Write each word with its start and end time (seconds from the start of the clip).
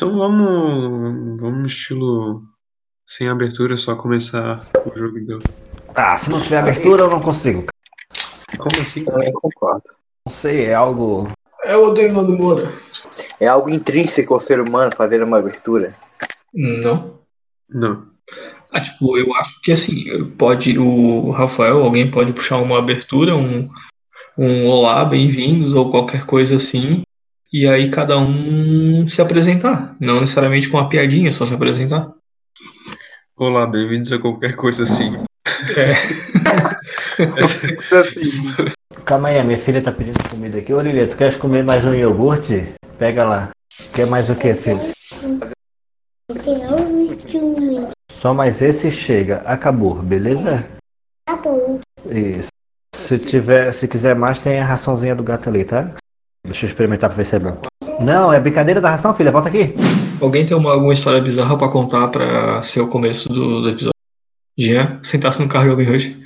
Então 0.00 0.16
vamos. 0.16 1.38
Vamos 1.42 1.60
no 1.60 1.66
estilo. 1.66 2.42
Sem 3.06 3.28
abertura, 3.28 3.76
só 3.76 3.94
começar 3.94 4.58
o 4.86 4.98
jogo 4.98 5.18
então. 5.18 5.38
Ah, 5.94 6.16
se 6.16 6.30
não 6.30 6.40
tiver 6.40 6.60
abertura, 6.60 7.02
eu 7.02 7.10
não 7.10 7.20
consigo. 7.20 7.66
Como 8.56 8.80
assim? 8.80 9.04
Também 9.04 9.30
concordo. 9.34 9.90
Não 10.24 10.32
sei, 10.32 10.64
é 10.64 10.74
algo. 10.74 11.30
É 11.62 11.76
o 11.76 11.92
Nando 11.92 12.32
Moura. 12.32 12.72
É 13.38 13.46
algo 13.46 13.68
intrínseco 13.68 14.32
ao 14.32 14.40
ser 14.40 14.60
humano 14.60 14.90
fazer 14.96 15.22
uma 15.22 15.38
abertura. 15.38 15.92
Não. 16.54 17.18
Não. 17.68 18.06
Ah, 18.72 18.80
tipo, 18.80 19.18
eu 19.18 19.34
acho 19.34 19.60
que 19.60 19.72
assim, 19.72 20.30
pode 20.38 20.78
o 20.78 21.30
Rafael, 21.30 21.82
alguém 21.82 22.10
pode 22.10 22.32
puxar 22.32 22.56
uma 22.56 22.78
abertura, 22.78 23.36
um, 23.36 23.68
um 24.38 24.66
olá, 24.66 25.04
bem-vindos, 25.04 25.74
ou 25.74 25.90
qualquer 25.90 26.24
coisa 26.24 26.56
assim, 26.56 27.02
e 27.52 27.66
aí 27.66 27.90
cada 27.90 28.18
um 28.18 29.08
se 29.08 29.20
apresentar. 29.20 29.96
Não 30.00 30.20
necessariamente 30.20 30.68
com 30.68 30.78
uma 30.78 30.88
piadinha, 30.88 31.32
só 31.32 31.44
se 31.44 31.54
apresentar. 31.54 32.12
Olá, 33.36 33.66
bem-vindos 33.66 34.12
a 34.12 34.18
qualquer 34.18 34.54
coisa 34.54 34.84
assim. 34.84 35.16
É. 35.76 35.94
Calma 39.04 39.28
aí, 39.28 39.38
a 39.38 39.44
minha 39.44 39.58
filha 39.58 39.82
tá 39.82 39.90
pedindo 39.90 40.18
comida 40.28 40.58
aqui. 40.58 40.72
Ô 40.72 40.80
Lilia, 40.80 41.08
tu 41.08 41.16
queres 41.16 41.36
comer 41.36 41.64
mais 41.64 41.84
um 41.84 41.94
iogurte? 41.94 42.72
Pega 42.98 43.24
lá. 43.24 43.50
Quer 43.92 44.06
mais 44.06 44.30
o 44.30 44.36
que, 44.36 44.54
filho? 44.54 44.80
Só 48.12 48.32
mais 48.34 48.62
esse 48.62 48.90
chega. 48.90 49.38
Acabou, 49.38 49.94
beleza? 49.94 50.68
Tá 51.24 51.34
bom. 51.36 51.80
Isso. 52.06 52.50
Se 52.94 53.18
tiver, 53.18 53.72
se 53.72 53.88
quiser 53.88 54.14
mais, 54.14 54.40
tem 54.40 54.60
a 54.60 54.64
raçãozinha 54.64 55.16
do 55.16 55.24
gato 55.24 55.48
ali, 55.48 55.64
tá? 55.64 55.94
Deixa 56.50 56.66
eu 56.66 56.68
experimentar 56.68 57.08
pra 57.08 57.16
ver 57.16 57.24
se 57.24 57.36
é 57.36 57.38
bom. 57.38 57.56
Não, 58.00 58.32
é 58.32 58.40
brincadeira 58.40 58.80
da 58.80 58.90
ração, 58.90 59.14
filha. 59.14 59.30
Volta 59.30 59.48
aqui. 59.48 59.72
Alguém 60.20 60.44
tem 60.44 60.56
uma, 60.56 60.72
alguma 60.72 60.92
história 60.92 61.20
bizarra 61.20 61.56
pra 61.56 61.68
contar 61.68 62.08
pra 62.08 62.60
ser 62.62 62.80
o 62.80 62.88
começo 62.88 63.28
do, 63.28 63.62
do 63.62 63.68
episódio? 63.68 63.94
Jean, 64.58 64.98
sentasse 65.00 65.40
no 65.40 65.48
carro 65.48 65.66
de 65.66 65.70
alguém 65.70 65.88
hoje. 65.88 66.20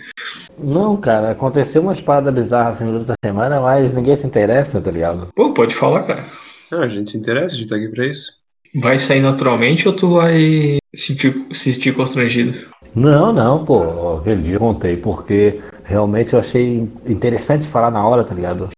Não, 0.58 0.96
cara, 0.96 1.32
aconteceu 1.32 1.82
umas 1.82 2.00
paradas 2.00 2.32
bizarras 2.32 2.76
assim 2.76 2.90
durante 2.90 3.12
a 3.12 3.14
semana, 3.22 3.60
mas 3.60 3.92
ninguém 3.92 4.14
se 4.16 4.26
interessa, 4.26 4.80
tá 4.80 4.90
ligado? 4.90 5.28
Pô, 5.36 5.52
pode 5.52 5.74
falar, 5.74 6.04
cara. 6.04 6.24
Ah, 6.72 6.80
a 6.80 6.88
gente 6.88 7.10
se 7.10 7.18
interessa, 7.18 7.54
a 7.54 7.58
gente 7.58 7.68
tá 7.68 7.76
aqui 7.76 7.88
pra 7.88 8.06
isso. 8.06 8.32
Vai 8.80 8.98
sair 8.98 9.20
naturalmente 9.20 9.86
ou 9.86 9.94
tu 9.94 10.14
vai 10.14 10.78
sentir, 10.96 11.46
se 11.52 11.70
sentir 11.70 11.94
constrangido? 11.94 12.58
Não, 12.94 13.30
não, 13.30 13.62
pô, 13.62 14.16
aquele 14.18 14.40
dia 14.40 14.54
eu 14.54 14.60
contei, 14.60 14.96
porque 14.96 15.60
realmente 15.84 16.32
eu 16.32 16.40
achei 16.40 16.88
interessante 17.06 17.68
falar 17.68 17.90
na 17.90 18.04
hora, 18.06 18.24
tá 18.24 18.34
ligado? 18.34 18.70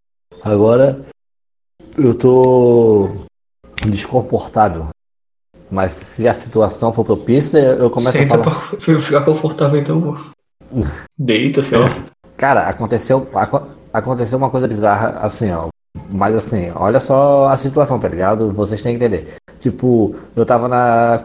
Agora 0.42 1.00
eu 1.98 2.14
tô 2.14 3.10
desconfortável. 3.86 4.88
Mas 5.70 5.92
se 5.92 6.28
a 6.28 6.34
situação 6.34 6.92
for 6.92 7.04
propícia, 7.04 7.58
eu 7.58 7.90
começo 7.90 8.12
Senta 8.12 8.36
a 8.36 8.44
falar. 8.44 8.60
pra 8.78 9.00
ficar 9.00 9.24
confortável 9.24 9.80
então. 9.80 10.16
Deita, 11.18 11.62
sei 11.62 11.78
lá. 11.78 11.88
Cara, 12.36 12.68
aconteceu, 12.68 13.28
aco- 13.34 13.66
aconteceu 13.92 14.38
uma 14.38 14.50
coisa 14.50 14.68
bizarra, 14.68 15.18
assim, 15.20 15.50
ó. 15.50 15.68
Mas 16.10 16.34
assim, 16.36 16.70
olha 16.76 17.00
só 17.00 17.48
a 17.48 17.56
situação, 17.56 17.98
tá 17.98 18.06
ligado? 18.06 18.52
Vocês 18.52 18.82
têm 18.82 18.96
que 18.96 19.04
entender. 19.04 19.34
Tipo, 19.58 20.14
eu 20.36 20.44
tava 20.46 20.68
na. 20.68 21.20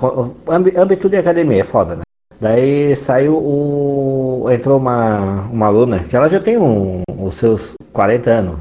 Âmbito 0.78 1.10
de 1.10 1.18
academia, 1.18 1.62
é 1.62 1.64
foda, 1.64 1.98
né? 1.98 2.02
Daí 2.40 2.96
saiu 2.96 3.36
o. 3.36 4.48
Entrou 4.50 4.80
uma, 4.80 5.42
uma 5.52 5.68
aluna, 5.68 6.00
que 6.06 6.16
ela 6.16 6.30
já 6.30 6.40
tem 6.40 6.58
um, 6.58 7.02
os 7.20 7.36
seus 7.36 7.74
40 7.94 8.30
anos. 8.32 8.60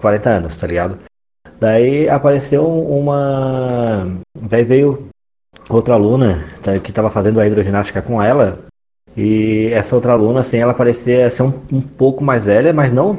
40 0.00 0.30
anos, 0.30 0.56
tá 0.56 0.66
ligado? 0.66 0.98
Daí 1.60 2.08
apareceu 2.08 2.66
uma. 2.66 4.06
Daí 4.34 4.64
veio 4.64 5.08
outra 5.68 5.94
aluna 5.94 6.44
tá, 6.62 6.78
que 6.78 6.90
tava 6.92 7.10
fazendo 7.10 7.38
a 7.38 7.46
hidroginástica 7.46 8.00
com 8.00 8.22
ela. 8.22 8.58
E 9.16 9.66
essa 9.72 9.94
outra 9.96 10.12
aluna, 10.12 10.40
assim, 10.40 10.58
ela 10.58 10.72
parecia 10.72 11.28
ser 11.28 11.42
um, 11.42 11.52
um 11.72 11.80
pouco 11.80 12.24
mais 12.24 12.44
velha, 12.44 12.72
mas 12.72 12.92
não 12.92 13.18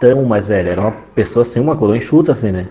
tão 0.00 0.24
mais 0.24 0.46
velha. 0.46 0.70
Era 0.70 0.80
uma 0.82 0.92
pessoa, 1.14 1.42
assim, 1.42 1.58
uma 1.58 1.74
coroa 1.74 1.96
enxuta, 1.96 2.32
assim, 2.32 2.52
né? 2.52 2.68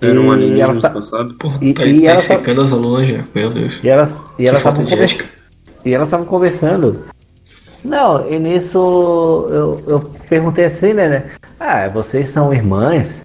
Era 0.00 0.20
um 0.20 0.58
ela 0.58 0.74
sa- 0.74 0.90
passado. 0.90 1.34
Porra, 1.34 1.58
E- 1.60 1.74
tá, 1.74 1.84
e 1.84 2.02
tá 2.02 2.10
ela 2.12 2.20
secando 2.20 2.60
as 2.62 2.72
alunas 2.72 3.06
já, 3.06 3.24
meu 3.34 3.50
Deus. 3.50 3.80
E 3.82 3.88
elas 3.88 4.20
e 4.38 4.46
elas 4.46 4.60
estavam. 4.60 4.84
E 5.84 5.92
elas 5.92 6.06
estavam 6.08 6.24
conversando. 6.26 7.04
Não, 7.84 8.30
e 8.30 8.38
nisso 8.38 9.46
eu, 9.50 9.82
eu 9.86 10.10
perguntei 10.28 10.64
assim, 10.64 10.94
né, 10.94 11.08
né? 11.08 11.30
Ah, 11.60 11.88
vocês 11.88 12.30
são 12.30 12.52
irmãs? 12.54 13.20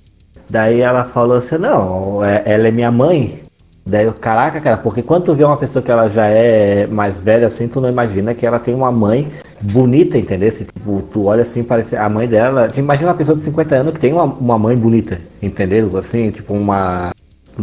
Daí 0.50 0.82
ela 0.82 1.06
falou 1.06 1.38
assim, 1.38 1.58
não, 1.58 2.24
é- 2.24 2.42
ela 2.46 2.68
é 2.68 2.72
minha 2.72 2.92
mãe. 2.92 3.44
Daí 3.86 4.06
eu, 4.06 4.14
caraca, 4.14 4.60
cara, 4.60 4.78
porque 4.78 5.02
quando 5.02 5.26
tu 5.26 5.34
vê 5.36 5.44
uma 5.44 5.58
pessoa 5.58 5.82
que 5.82 5.92
ela 5.92 6.10
já 6.10 6.28
é 6.28 6.86
mais 6.88 7.16
velha 7.18 7.48
assim, 7.48 7.68
tu 7.68 7.82
não 7.82 7.90
imagina 7.90 8.34
que 8.34 8.46
ela 8.46 8.60
tem 8.60 8.74
uma 8.74 8.92
mãe 8.92 9.28
bonita, 9.62 10.18
entendeu? 10.18 10.52
Se, 10.52 10.66
tipo, 10.66 11.02
tu 11.12 11.26
olha 11.26 11.42
assim, 11.42 11.64
parece 11.64 11.96
a 11.96 12.08
mãe 12.08 12.28
dela. 12.28 12.72
Imagina 12.76 13.10
uma 13.10 13.16
pessoa 13.16 13.38
de 13.38 13.44
50 13.44 13.76
anos 13.76 13.94
que 13.94 14.00
tem 14.00 14.14
uma, 14.14 14.24
uma 14.26 14.60
mãe 14.60 14.76
bonita, 14.76 15.18
entendeu? 15.42 15.96
Assim, 15.98 16.30
tipo 16.30 16.54
uma. 16.54 17.12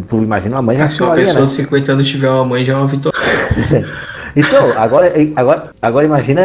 Tu 0.09 0.17
imagina 0.23 0.57
uma 0.57 0.63
mãe 0.63 0.77
já 0.79 0.89
Se 0.89 1.03
uma 1.03 1.15
pessoa 1.15 1.41
né? 1.41 1.47
de 1.47 1.53
50 1.53 1.93
anos 1.93 2.07
tiver 2.09 2.29
uma 2.29 2.45
mãe, 2.45 2.65
já 2.65 2.73
é 2.75 2.77
uma 2.77 2.89
vitória. 2.89 3.19
Então, 4.37 4.71
agora, 4.77 5.11
agora, 5.35 5.71
agora 5.81 6.05
imagina 6.05 6.43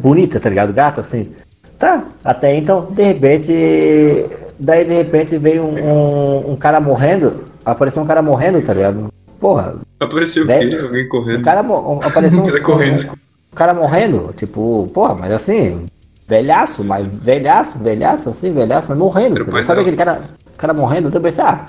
bonita, 0.00 0.38
tá 0.38 0.48
ligado? 0.48 0.72
Gata, 0.72 1.00
assim. 1.00 1.32
Tá, 1.76 2.04
até 2.24 2.54
então, 2.54 2.86
de 2.92 3.02
repente. 3.02 4.26
Daí 4.64 4.84
de 4.84 4.94
repente 4.94 5.36
veio 5.38 5.64
um, 5.64 5.74
um, 5.74 6.52
um 6.52 6.56
cara 6.56 6.80
morrendo. 6.80 7.44
Apareceu 7.64 8.02
um 8.02 8.06
cara 8.06 8.22
morrendo, 8.22 8.62
tá 8.62 8.72
ligado? 8.72 9.08
Porra, 9.40 9.74
Apareceu 9.98 10.44
o 10.44 10.46
Velho. 10.46 10.70
quê? 10.70 10.84
Alguém 10.84 11.04
um 11.04 11.08
correndo. 11.08 11.42
cara 11.42 11.62
mo- 11.62 11.94
um- 11.94 12.00
apareceu 12.06 12.42
um, 12.44 12.48
Ele 12.48 12.60
correndo. 12.60 13.10
um 13.12 13.56
cara 13.56 13.74
morrendo. 13.74 14.32
Tipo, 14.36 14.88
porra, 14.94 15.14
mas 15.14 15.32
assim, 15.32 15.86
velhaço, 16.28 16.84
mas 16.84 17.04
velhaço, 17.06 17.76
velhaço, 17.78 18.28
assim, 18.28 18.52
velhaço, 18.52 18.86
mas 18.88 18.96
morrendo. 18.98 19.42
O 19.42 19.46
pai 19.50 19.64
Sabe 19.64 19.80
aquele 19.80 19.96
cara, 19.96 20.20
cara 20.56 20.72
morrendo? 20.72 21.10
Eu 21.12 21.20
pensei, 21.20 21.42
ah, 21.44 21.66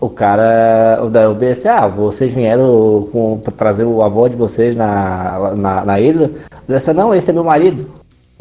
o 0.00 0.08
cara, 0.10 0.98
o 1.04 1.08
da 1.08 1.30
UBS, 1.30 1.64
ah, 1.66 1.86
vocês 1.86 2.34
vieram 2.34 3.08
com, 3.12 3.38
pra 3.38 3.52
trazer 3.52 3.84
o 3.84 4.02
avô 4.02 4.28
de 4.28 4.34
vocês 4.36 4.74
na, 4.74 5.52
na, 5.56 5.84
na 5.84 6.00
ilha? 6.00 6.28
Eu 6.68 6.74
disse, 6.74 6.92
não, 6.92 7.14
esse 7.14 7.30
é 7.30 7.32
meu 7.32 7.44
marido, 7.44 7.88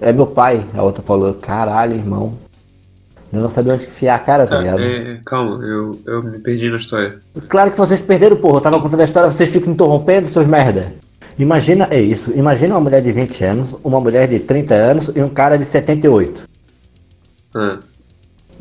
é 0.01 0.11
meu 0.11 0.25
pai. 0.25 0.65
A 0.75 0.81
outra 0.81 1.03
falou, 1.03 1.35
caralho, 1.35 1.93
irmão. 1.95 2.33
Eu 3.31 3.39
não 3.39 3.49
sabia 3.49 3.73
onde 3.73 3.85
enfiar 3.85 4.15
a 4.15 4.19
cara, 4.19 4.45
tá 4.45 4.57
Tá, 4.57 4.61
ligado? 4.61 4.81
é, 4.81 5.19
calma, 5.25 5.63
eu, 5.65 5.99
eu 6.05 6.21
me 6.23 6.39
perdi 6.39 6.69
na 6.69 6.77
história. 6.77 7.19
Claro 7.47 7.71
que 7.71 7.77
vocês 7.77 8.01
perderam, 8.01 8.35
porra. 8.35 8.57
Eu 8.57 8.61
tava 8.61 8.79
contando 8.81 8.99
a 8.99 9.05
história, 9.05 9.31
vocês 9.31 9.49
ficam 9.49 9.71
interrompendo, 9.73 10.27
seus 10.27 10.45
merda. 10.47 10.93
Imagina, 11.39 11.87
é 11.89 11.99
isso. 12.01 12.31
Imagina 12.35 12.75
uma 12.75 12.81
mulher 12.81 13.01
de 13.01 13.11
20 13.11 13.43
anos, 13.45 13.75
uma 13.83 14.01
mulher 14.01 14.27
de 14.27 14.39
30 14.39 14.73
anos 14.75 15.11
e 15.15 15.21
um 15.21 15.29
cara 15.29 15.57
de 15.57 15.63
78. 15.65 16.43
Ah, 17.55 17.79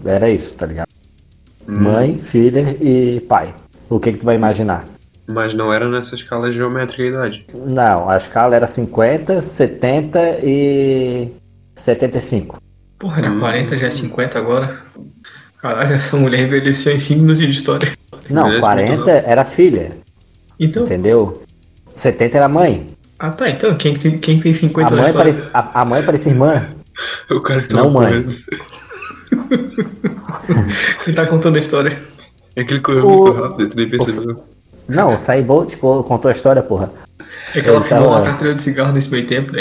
Era 0.05 0.31
isso, 0.31 0.55
tá 0.55 0.67
ligado? 0.67 0.89
Hum. 1.69 1.75
Mãe, 1.81 2.17
filha 2.19 2.77
e 2.81 3.21
pai. 3.29 3.55
O 3.89 3.99
que 3.99 4.13
que 4.13 4.19
tu 4.19 4.25
vai 4.25 4.37
imaginar? 4.37 4.87
mas 5.33 5.55
não 5.55 5.73
era 5.73 5.89
nessa 5.89 6.17
escala 6.17 6.51
geométrica 6.51 7.05
a 7.05 7.07
idade. 7.07 7.47
Não, 7.55 8.11
a 8.11 8.17
escala 8.17 8.57
era 8.57 8.67
50, 8.67 9.41
70 9.41 10.39
e 10.43 11.29
75. 11.77 12.59
Porra, 13.01 13.19
era 13.23 13.31
Hum. 13.31 13.41
40, 13.41 13.77
já 13.77 13.87
é 13.87 13.91
50 13.91 14.39
agora. 14.39 14.79
Caraca, 15.61 15.95
essa 15.95 16.17
mulher 16.17 16.41
envelheceu 16.47 16.95
em 16.95 16.99
5 16.99 17.21
minutos 17.21 17.39
de 17.43 17.49
história. 17.49 17.93
Não, 18.29 18.45
Beleza, 18.45 18.61
40 18.61 19.11
era 19.11 19.45
filha, 19.45 19.93
Então, 20.59 20.85
entendeu? 20.85 21.43
70 21.95 22.37
era 22.37 22.49
mãe. 22.49 22.87
ah 23.19 23.31
tá, 23.31 23.49
então, 23.51 23.75
quem, 23.75 23.93
que 23.95 24.01
tem, 24.01 24.19
quem 24.19 24.37
que 24.37 24.43
tem 24.45 24.53
50 24.53 24.95
A 24.95 24.97
mãe, 24.97 25.13
parecia, 25.13 25.51
a, 25.53 25.81
a 25.81 25.85
mãe 25.85 26.03
parecia 26.05 26.31
irmã. 26.33 26.71
O 27.31 27.41
cara 27.41 27.63
que 27.63 27.69
tava 27.69 27.85
Não, 27.85 27.91
mãe. 27.93 28.27
Quem 31.05 31.15
tá 31.15 31.25
contando 31.27 31.57
a 31.57 31.61
história? 31.61 31.99
É 32.57 32.63
que 32.65 32.73
ele 32.75 32.81
correu 32.81 33.07
O- 33.07 33.11
muito 33.25 33.33
rápido, 33.41 33.69
tu 33.71 33.77
nem 33.77 33.89
percebeu. 33.89 34.43
Não, 34.89 35.15
o 35.15 35.19
Saibot 35.19 35.77
contou 35.77 36.29
a 36.29 36.33
história, 36.33 36.63
porra. 36.63 36.91
É 37.55 37.61
que 37.61 37.69
ela 37.69 37.79
Ele 37.79 37.89
fumou 37.89 38.09
uma 38.09 38.23
carteira 38.23 38.55
de 38.55 38.63
cigarro 38.63 38.93
nesse 38.93 39.11
meio 39.11 39.27
tempo, 39.27 39.53
né? 39.53 39.61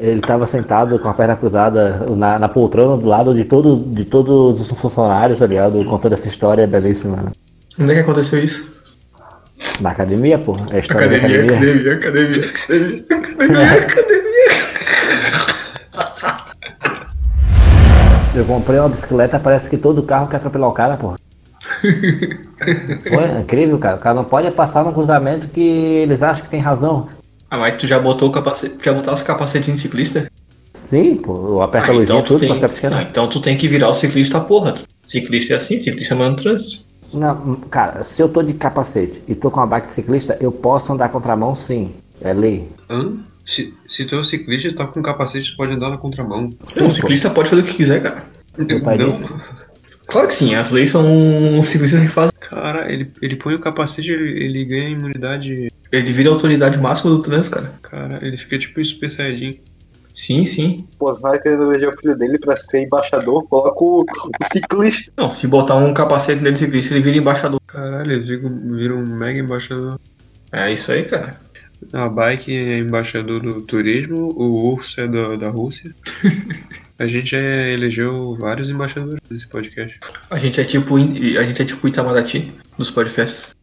Ele 0.00 0.20
estava 0.20 0.44
sentado 0.46 0.98
com 0.98 1.08
a 1.08 1.14
perna 1.14 1.36
cruzada 1.36 2.04
na, 2.16 2.38
na 2.38 2.48
poltrona 2.48 2.96
do 2.96 3.06
lado 3.08 3.34
de, 3.34 3.44
todo, 3.44 3.76
de 3.76 4.04
todos 4.04 4.60
os 4.60 4.70
funcionários, 4.78 5.38
tá 5.38 5.46
ligado? 5.46 5.84
Contando 5.84 6.12
essa 6.14 6.28
história 6.28 6.66
belíssima. 6.66 7.16
né? 7.16 7.30
Onde 7.78 7.92
é 7.92 7.94
que 7.94 8.00
aconteceu 8.00 8.42
isso? 8.42 8.76
Na 9.80 9.90
academia, 9.90 10.38
pô. 10.38 10.56
É 10.70 10.76
a 10.76 10.78
história 10.80 11.06
Academia, 11.06 11.38
da 11.46 11.54
academia. 11.54 11.94
academia, 11.94 12.40
academia, 12.40 13.04
academia, 13.10 13.72
academia. 13.84 14.18
Eu 18.34 18.44
comprei 18.44 18.78
uma 18.78 18.88
bicicleta, 18.88 19.38
parece 19.40 19.68
que 19.68 19.76
todo 19.76 20.02
carro 20.02 20.28
quer 20.28 20.36
atropelar 20.36 20.68
o 20.68 20.72
cara, 20.72 20.96
pô. 20.96 21.14
É 22.60 23.40
incrível, 23.40 23.78
cara. 23.78 23.96
O 23.96 24.00
cara 24.00 24.14
não 24.16 24.24
pode 24.24 24.50
passar 24.50 24.84
num 24.84 24.92
cruzamento 24.92 25.46
que 25.48 25.60
eles 25.60 26.22
acham 26.24 26.42
que 26.44 26.50
tem 26.50 26.60
razão. 26.60 27.08
Ah, 27.50 27.56
mas 27.58 27.80
tu 27.80 27.86
já 27.86 27.98
botou 27.98 28.28
o 28.28 28.32
capacete, 28.32 28.76
já 28.82 28.92
botasse 28.92 29.24
capacete 29.24 29.72
de 29.72 29.80
ciclista? 29.80 30.30
Sim, 30.72 31.16
pô. 31.16 31.34
Eu 31.48 31.62
aperto 31.62 31.90
Ah, 31.90 31.94
a 31.94 31.96
luzinha 31.96 32.22
tu 32.22 32.26
tudo 32.34 32.40
tem, 32.40 32.48
pra 32.48 32.56
ficar 32.56 32.66
ah, 32.66 32.70
piscando. 32.70 33.00
então 33.10 33.28
tu 33.28 33.40
tem 33.40 33.56
que 33.56 33.66
virar 33.68 33.88
o 33.88 33.94
ciclista 33.94 34.40
porra. 34.40 34.74
Ciclista 35.04 35.54
é 35.54 35.56
assim, 35.56 35.78
ciclista 35.78 36.14
manda 36.14 36.36
trânsito. 36.42 36.84
Não, 37.12 37.56
cara, 37.70 38.02
se 38.02 38.20
eu 38.20 38.28
tô 38.28 38.42
de 38.42 38.52
capacete 38.52 39.22
e 39.26 39.34
tô 39.34 39.50
com 39.50 39.60
uma 39.60 39.66
bike 39.66 39.86
de 39.86 39.94
ciclista, 39.94 40.36
eu 40.40 40.52
posso 40.52 40.92
andar 40.92 41.08
contramão 41.08 41.54
sim. 41.54 41.94
É 42.20 42.32
lei. 42.32 42.68
Hã? 42.90 43.14
Se, 43.46 43.72
se 43.88 44.04
tu 44.04 44.14
é 44.14 44.18
um 44.18 44.24
ciclista 44.24 44.68
e 44.68 44.72
tá 44.72 44.86
com 44.86 45.00
capacete, 45.00 45.52
tu 45.52 45.56
pode 45.56 45.72
andar 45.72 45.88
na 45.88 45.96
contramão. 45.96 46.50
Sim, 46.64 46.84
pô. 46.84 46.90
ciclista 46.90 47.30
pode 47.30 47.48
fazer 47.48 47.62
o 47.62 47.64
que 47.64 47.74
quiser, 47.74 48.02
cara. 48.02 48.24
Pai 48.84 48.98
não, 48.98 49.10
disse. 49.10 49.28
Claro 50.08 50.26
que 50.26 50.34
sim, 50.34 50.54
as 50.54 50.70
leis 50.70 50.90
são 50.90 51.60
os 51.60 51.68
ciclistas 51.68 52.00
que 52.00 52.08
fazem. 52.08 52.32
cara, 52.40 52.90
ele, 52.90 53.12
ele 53.20 53.36
põe 53.36 53.54
o 53.54 53.60
capacete, 53.60 54.10
ele, 54.10 54.42
ele 54.42 54.64
ganha 54.64 54.88
imunidade. 54.88 55.68
Ele 55.92 56.12
vira 56.12 56.30
a 56.30 56.32
autoridade 56.32 56.78
máxima 56.78 57.10
do 57.10 57.20
trânsito, 57.20 57.56
cara. 57.56 57.72
Cara, 57.82 58.26
ele 58.26 58.38
fica 58.38 58.58
tipo 58.58 58.82
super 58.82 59.10
saiyajin. 59.10 59.60
Sim, 60.14 60.44
sim. 60.46 60.88
Bolsonaro 60.98 61.40
querendo 61.40 61.64
eleger 61.64 61.90
o 61.90 61.96
filho 61.96 62.16
dele 62.16 62.38
pra 62.38 62.56
ser 62.56 62.84
embaixador, 62.84 63.46
coloca 63.48 63.84
o, 63.84 64.00
o 64.02 64.52
ciclista. 64.52 65.12
Não, 65.16 65.30
se 65.30 65.46
botar 65.46 65.76
um 65.76 65.92
capacete 65.92 66.42
nele 66.42 66.54
de 66.54 66.60
ciclista, 66.60 66.94
ele 66.94 67.04
vira 67.04 67.18
embaixador. 67.18 67.60
Caralho, 67.66 68.12
ele 68.12 68.22
vira 68.24 68.96
um 68.96 69.06
mega 69.06 69.38
embaixador. 69.38 70.00
É 70.50 70.72
isso 70.72 70.90
aí, 70.90 71.04
cara. 71.04 71.38
A 71.92 72.08
bike 72.08 72.56
é 72.56 72.78
embaixador 72.78 73.40
do 73.40 73.60
turismo, 73.60 74.32
o 74.36 74.72
urso 74.72 75.00
é 75.00 75.06
da, 75.06 75.36
da 75.36 75.50
Rússia. 75.50 75.94
A 76.98 77.06
gente 77.06 77.30
já 77.30 77.38
elegeu 77.38 78.34
vários 78.34 78.68
embaixadores 78.68 79.20
desse 79.30 79.46
podcast. 79.46 80.00
A 80.28 80.36
gente 80.36 80.60
é 80.60 80.64
tipo 80.64 80.96
a 80.96 81.44
gente 81.44 81.62
é 81.62 81.64
tipo 81.64 81.86
Itamaraty 81.86 82.52
dos 82.76 82.90
podcasts. 82.90 83.54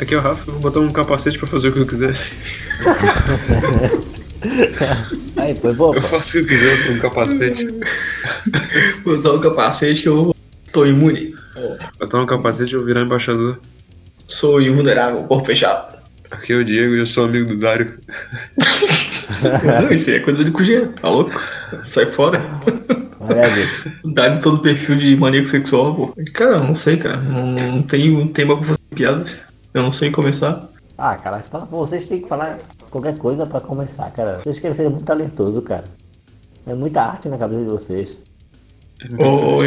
Aqui 0.00 0.14
é 0.14 0.16
o 0.16 0.22
Rafa, 0.22 0.48
eu 0.48 0.54
vou 0.54 0.62
botar 0.62 0.80
um 0.80 0.90
capacete 0.90 1.38
pra 1.38 1.46
fazer 1.46 1.68
o 1.68 1.74
que 1.74 1.80
eu 1.80 1.86
quiser. 1.86 2.16
Aí, 5.36 5.54
foi 5.54 5.74
bom, 5.74 5.94
Eu 5.94 6.00
faço 6.00 6.38
o 6.38 6.46
que 6.46 6.48
eu 6.54 6.58
quiser 6.58 6.86
com 6.86 6.92
um 6.94 6.98
capacete. 6.98 7.66
Botar 9.04 9.32
o 9.32 9.40
capacete 9.40 10.00
que 10.00 10.08
eu 10.08 10.34
tô 10.72 10.86
imune. 10.86 11.34
Botar 11.98 12.22
um 12.22 12.26
capacete 12.26 12.72
e 12.72 12.76
eu 12.76 12.86
virar 12.86 13.02
embaixador. 13.02 13.60
Sou 14.28 14.62
invulnerável, 14.62 15.24
corpo 15.24 15.46
fechado. 15.46 15.97
Aqui 16.30 16.52
é 16.52 16.56
o 16.56 16.64
Diego 16.64 16.94
e 16.94 17.00
eu 17.00 17.06
sou 17.06 17.24
amigo 17.24 17.48
do 17.48 17.58
Dário. 17.58 17.98
Não, 19.64 19.92
isso 19.92 20.10
aí 20.10 20.16
é 20.16 20.20
coisa 20.20 20.44
de 20.44 20.50
cugê, 20.50 20.86
tá 20.88 21.08
louco? 21.08 21.32
Sai 21.84 22.06
fora. 22.06 22.40
Olha, 23.20 23.48
bicho. 23.50 23.90
Dá 24.04 24.28
de 24.28 24.40
todo 24.40 24.60
perfil 24.60 24.96
de 24.96 25.16
maníaco 25.16 25.48
sexual, 25.48 25.94
pô. 25.94 26.14
Cara, 26.34 26.56
eu 26.56 26.64
não 26.64 26.74
sei, 26.74 26.96
cara. 26.96 27.16
Não, 27.16 27.46
não 27.46 27.82
tenho 27.82 28.26
tema 28.28 28.56
pra 28.56 28.66
fazer 28.66 28.78
piada. 28.94 29.24
Eu 29.74 29.82
não 29.82 29.92
sei 29.92 30.10
começar. 30.10 30.68
Ah, 30.96 31.16
cara, 31.16 31.40
vocês 31.70 32.06
tem 32.06 32.20
que 32.20 32.28
falar 32.28 32.58
qualquer 32.90 33.16
coisa 33.16 33.46
pra 33.46 33.60
começar, 33.60 34.10
cara. 34.10 34.40
Vocês 34.42 34.58
querem 34.58 34.76
ser 34.76 34.88
muito 34.88 35.04
talentoso, 35.04 35.62
cara. 35.62 35.84
É 36.66 36.74
muita 36.74 37.02
arte 37.02 37.28
na 37.28 37.38
cabeça 37.38 37.62
de 37.62 37.68
vocês. 37.68 38.18
Ô, 39.16 39.62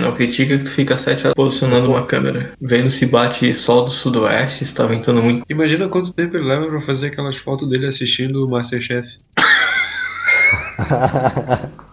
não 0.00 0.14
critica 0.14 0.58
que 0.58 0.64
tu 0.64 0.70
fica 0.70 0.96
sete 0.96 1.24
horas 1.24 1.34
posicionando 1.34 1.88
uma 1.90 2.04
câmera. 2.04 2.50
Vendo 2.60 2.90
se 2.90 3.06
bate 3.06 3.54
sol 3.54 3.84
do 3.84 3.90
sudoeste, 3.90 4.64
se 4.64 4.74
tá 4.74 4.84
ventando 4.86 5.22
muito. 5.22 5.44
Imagina 5.48 5.88
quanto 5.88 6.12
tempo 6.12 6.36
ele 6.36 6.46
leva 6.46 6.66
pra 6.66 6.80
fazer 6.80 7.06
aquelas 7.08 7.36
fotos 7.36 7.68
dele 7.68 7.86
assistindo 7.86 8.44
o 8.44 8.50
Masterchef. 8.50 9.16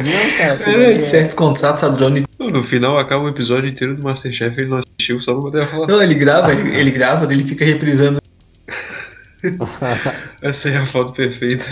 Não, 0.00 0.38
cara, 0.38 0.70
É, 0.70 0.94
é. 0.94 1.00
certo 1.00 1.36
contrato 1.36 1.84
a 1.84 1.88
drone. 1.88 2.26
No 2.38 2.62
final 2.62 2.98
acaba 2.98 3.24
o 3.24 3.28
episódio 3.28 3.68
inteiro 3.68 3.94
do 3.94 4.02
Masterchef 4.02 4.56
e 4.56 4.60
ele 4.62 4.70
não 4.70 4.78
assistiu 4.78 5.20
só 5.20 5.32
pra 5.34 5.42
poder 5.42 5.66
falar. 5.66 5.86
Não, 5.86 6.02
ele 6.02 6.14
grava, 6.14 6.52
ele, 6.52 6.76
ele 6.76 6.90
grava, 6.90 7.32
ele 7.32 7.44
fica 7.44 7.64
reprisando. 7.64 8.20
Essa 10.42 10.70
é 10.70 10.76
a 10.76 10.86
foto 10.86 11.12
perfeita. 11.12 11.66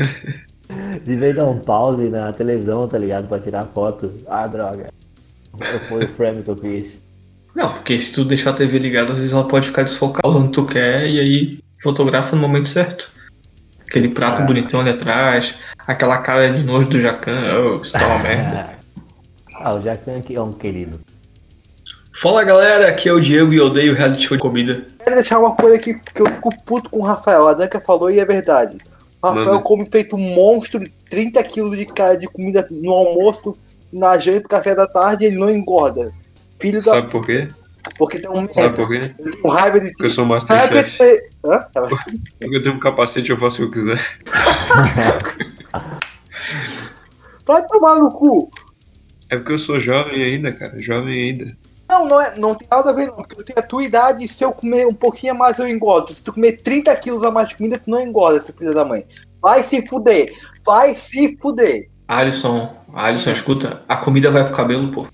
De 1.04 1.16
vez 1.16 1.34
dar 1.34 1.46
um 1.46 1.58
pause 1.58 2.08
na 2.10 2.32
televisão, 2.32 2.86
tá 2.88 2.98
ligado? 2.98 3.28
Pra 3.28 3.38
tirar 3.38 3.64
foto. 3.66 4.12
Ah, 4.28 4.46
droga. 4.46 4.88
Foi 5.88 6.04
o 6.04 6.08
frame 6.08 6.42
que 6.42 6.50
eu 6.50 6.56
fiz. 6.56 6.98
Não, 7.54 7.68
porque 7.68 7.98
se 7.98 8.12
tu 8.12 8.24
deixar 8.24 8.50
a 8.50 8.54
TV 8.54 8.78
ligada, 8.78 9.10
às 9.12 9.18
vezes 9.18 9.32
ela 9.32 9.46
pode 9.48 9.66
ficar 9.68 9.82
desfocada 9.82 10.28
onde 10.28 10.52
tu 10.52 10.64
quer 10.64 11.08
e 11.08 11.18
aí 11.18 11.58
fotografa 11.82 12.36
no 12.36 12.42
momento 12.42 12.68
certo. 12.68 13.10
Aquele 13.88 14.08
prato 14.10 14.42
Ah. 14.42 14.44
bonitão 14.44 14.80
ali 14.80 14.90
atrás, 14.90 15.54
aquela 15.86 16.18
cara 16.18 16.50
de 16.52 16.62
nojo 16.64 16.88
do 16.88 17.00
Jacan, 17.00 17.40
oh, 17.58 17.82
isso 17.82 17.92
tá 17.92 18.06
uma 18.06 18.18
merda. 18.18 18.78
Ah, 19.60 19.74
o 19.74 19.80
Jacan 19.80 20.18
aqui 20.18 20.36
é 20.36 20.40
um 20.40 20.52
querido. 20.52 21.00
Fala 22.14 22.44
galera, 22.44 22.88
aqui 22.88 23.08
é 23.08 23.12
o 23.12 23.18
Diego 23.20 23.52
e 23.52 23.56
eu 23.56 23.66
odeio 23.66 23.92
reality 23.92 24.22
show 24.22 24.36
de 24.36 24.40
comida. 24.42 24.86
Quero 25.02 25.16
deixar 25.16 25.40
uma 25.40 25.56
coisa 25.56 25.74
aqui 25.74 25.94
que 26.14 26.22
eu 26.22 26.26
fico 26.26 26.48
puto 26.64 26.88
com 26.90 27.00
o 27.00 27.04
Rafael. 27.04 27.48
A 27.48 27.54
Danca 27.54 27.80
falou 27.80 28.08
e 28.08 28.20
é 28.20 28.24
verdade. 28.24 28.78
Rafael 29.22 29.46
Manda. 29.46 29.62
come 29.62 29.88
feito 29.90 30.14
um 30.16 30.34
monstro, 30.34 30.82
30 31.10 31.42
quilos 31.44 31.76
de, 31.76 31.86
ca- 31.86 32.14
de 32.14 32.26
comida 32.28 32.66
no 32.70 32.92
almoço, 32.92 33.54
na 33.92 34.16
janta 34.18 34.38
e 34.38 34.42
café 34.48 34.74
da 34.74 34.86
tarde 34.86 35.24
e 35.24 35.26
ele 35.26 35.36
não 35.38 35.50
engorda. 35.50 36.12
Filho 36.60 36.80
da. 36.80 36.92
Sabe 36.92 37.10
por 37.10 37.24
quê? 37.26 37.48
Porque 37.96 38.18
tem 38.20 38.30
um 38.30 38.46
Sabe 38.52 38.76
por 38.76 38.88
quê? 38.88 39.14
Tem 39.16 39.50
raiva 39.50 39.80
de 39.80 39.88
Porque 39.92 40.06
eu 40.06 40.10
sou 40.10 40.24
Masterchef. 40.26 40.98
de... 40.98 41.22
Hã? 41.44 41.66
Ela- 41.74 41.88
Porque 41.88 42.56
eu 42.56 42.62
tenho 42.62 42.74
um 42.74 42.78
capacete 42.80 43.30
eu 43.30 43.38
faço 43.38 43.64
o 43.64 43.70
que 43.70 43.78
eu 43.78 43.84
quiser. 43.84 44.00
Vai 47.46 47.66
tomar 47.66 47.96
no 47.96 48.10
cu. 48.12 48.50
É 49.30 49.36
porque 49.36 49.52
eu 49.52 49.58
sou 49.58 49.80
jovem 49.80 50.22
ainda, 50.22 50.52
cara. 50.52 50.80
Jovem 50.82 51.18
ainda. 51.30 51.56
Não, 51.88 52.06
não, 52.06 52.20
é, 52.20 52.36
não 52.38 52.54
tem 52.54 52.68
nada 52.70 52.90
a 52.90 52.92
ver 52.92 53.06
não. 53.06 53.16
Porque 53.16 53.40
eu 53.40 53.44
tenho 53.44 53.58
a 53.58 53.62
tua 53.62 53.82
idade 53.82 54.24
e 54.24 54.28
se 54.28 54.44
eu 54.44 54.52
comer 54.52 54.86
um 54.86 54.94
pouquinho 54.94 55.32
a 55.32 55.36
mais 55.36 55.58
eu 55.58 55.66
engordo. 55.66 56.12
Se 56.12 56.22
tu 56.22 56.32
comer 56.32 56.60
30 56.60 56.94
quilos 56.96 57.24
a 57.24 57.30
mais 57.30 57.48
de 57.48 57.56
comida, 57.56 57.78
tu 57.78 57.90
não 57.90 58.00
engorda, 58.00 58.40
seu 58.40 58.54
filho 58.54 58.74
da 58.74 58.84
mãe. 58.84 59.06
Vai 59.40 59.62
se 59.62 59.86
fuder. 59.86 60.26
Vai 60.64 60.94
se 60.94 61.36
fuder. 61.40 61.88
Alisson, 62.06 62.74
Alisson, 62.94 63.30
escuta, 63.30 63.82
a 63.88 63.96
comida 63.96 64.30
vai 64.30 64.44
pro 64.44 64.54
cabelo, 64.54 64.88
pô. 64.88 65.06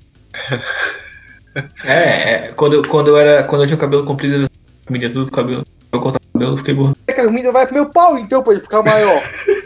É, 1.84 2.48
é 2.48 2.52
quando, 2.56 2.74
eu, 2.74 2.82
quando 2.88 3.08
eu 3.08 3.16
era. 3.16 3.44
Quando 3.44 3.62
eu 3.62 3.66
tinha 3.66 3.76
o 3.76 3.80
cabelo 3.80 4.04
comprido, 4.04 4.34
era 4.34 4.50
comida 4.86 5.08
tudo 5.10 5.26
pro 5.26 5.36
cabelo. 5.36 5.64
Eu 5.92 6.00
cortar 6.00 6.18
o 6.18 6.32
cabelo, 6.32 6.52
eu 6.52 6.58
fiquei 6.58 6.74
gordo. 6.74 6.96
É 7.06 7.12
que 7.12 7.20
a 7.20 7.26
comida 7.26 7.52
vai 7.52 7.66
pro 7.66 7.74
meu 7.74 7.86
pau, 7.86 8.18
então, 8.18 8.42
pra 8.42 8.52
ele 8.52 8.62
ficar 8.62 8.82
maior. 8.82 9.22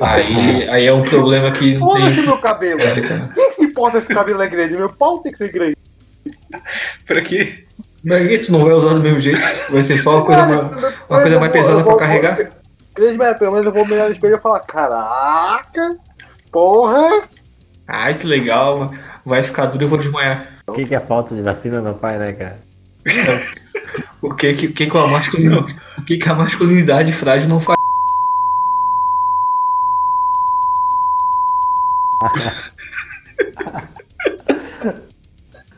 Aí, 0.00 0.66
aí 0.66 0.86
é 0.86 0.92
um 0.94 1.02
problema 1.02 1.50
que 1.50 1.78
Foda-se 1.78 2.14
tem. 2.14 2.24
meu 2.24 2.38
cabelo. 2.38 2.80
É. 2.80 3.28
Quem 3.34 3.52
se 3.52 3.64
importa 3.64 4.00
se 4.00 4.10
o 4.10 4.14
cabelo 4.14 4.40
é 4.40 4.48
grande? 4.48 4.74
Meu 4.74 4.88
pau 4.88 5.18
tem 5.18 5.30
que 5.30 5.36
ser 5.36 5.52
grande. 5.52 5.76
Pra 7.06 7.20
quê? 7.22 7.64
Mas 8.04 8.46
tu 8.46 8.52
não 8.52 8.64
vai 8.64 8.72
usar 8.72 8.94
do 8.94 9.00
mesmo 9.00 9.20
jeito. 9.20 9.40
Vai 9.70 9.82
ser 9.84 9.98
só 9.98 10.16
uma 10.18 10.24
coisa, 10.24 10.40
Cara, 10.46 10.52
uma, 10.52 10.58
eu- 10.80 10.88
uma 11.08 11.20
coisa 11.20 11.34
eu 11.36 11.40
mais 11.40 11.52
vou- 11.52 11.62
pesada 11.62 11.74
pra 11.82 11.90
vou- 11.90 11.96
carregar. 11.96 12.38
Grande 12.94 13.18
merda, 13.18 13.38
pelo 13.38 13.52
menos 13.52 13.66
eu 13.66 13.72
vou 13.72 13.84
olhar 13.84 14.06
no 14.06 14.12
espelho 14.12 14.36
e 14.36 14.40
falar: 14.40 14.60
Caraca, 14.60 15.96
porra. 16.50 17.22
Ai, 17.86 18.16
que 18.18 18.26
legal. 18.26 18.92
Vai 19.24 19.42
ficar 19.42 19.66
duro 19.66 19.82
e 19.82 19.84
eu 19.84 19.88
vou 19.88 19.98
desmaiar. 19.98 20.48
O 20.66 20.72
que, 20.72 20.84
que 20.84 20.94
a 20.94 21.00
falta 21.00 21.34
de 21.34 21.42
vacina 21.42 21.80
não 21.82 21.98
faz, 21.98 22.18
né, 22.18 22.32
cara? 22.32 22.58
O 24.22 24.34
que 24.34 24.52
que, 24.54 24.68
que, 24.68 24.86
que 24.86 24.96
a 24.98 25.06
masculinidade, 25.06 25.76
o 25.96 26.02
que, 26.04 26.18
que 26.18 26.28
a 26.28 26.34
masculinidade 26.34 27.10
frágil 27.12 27.48
não 27.48 27.58
faz? 27.58 27.78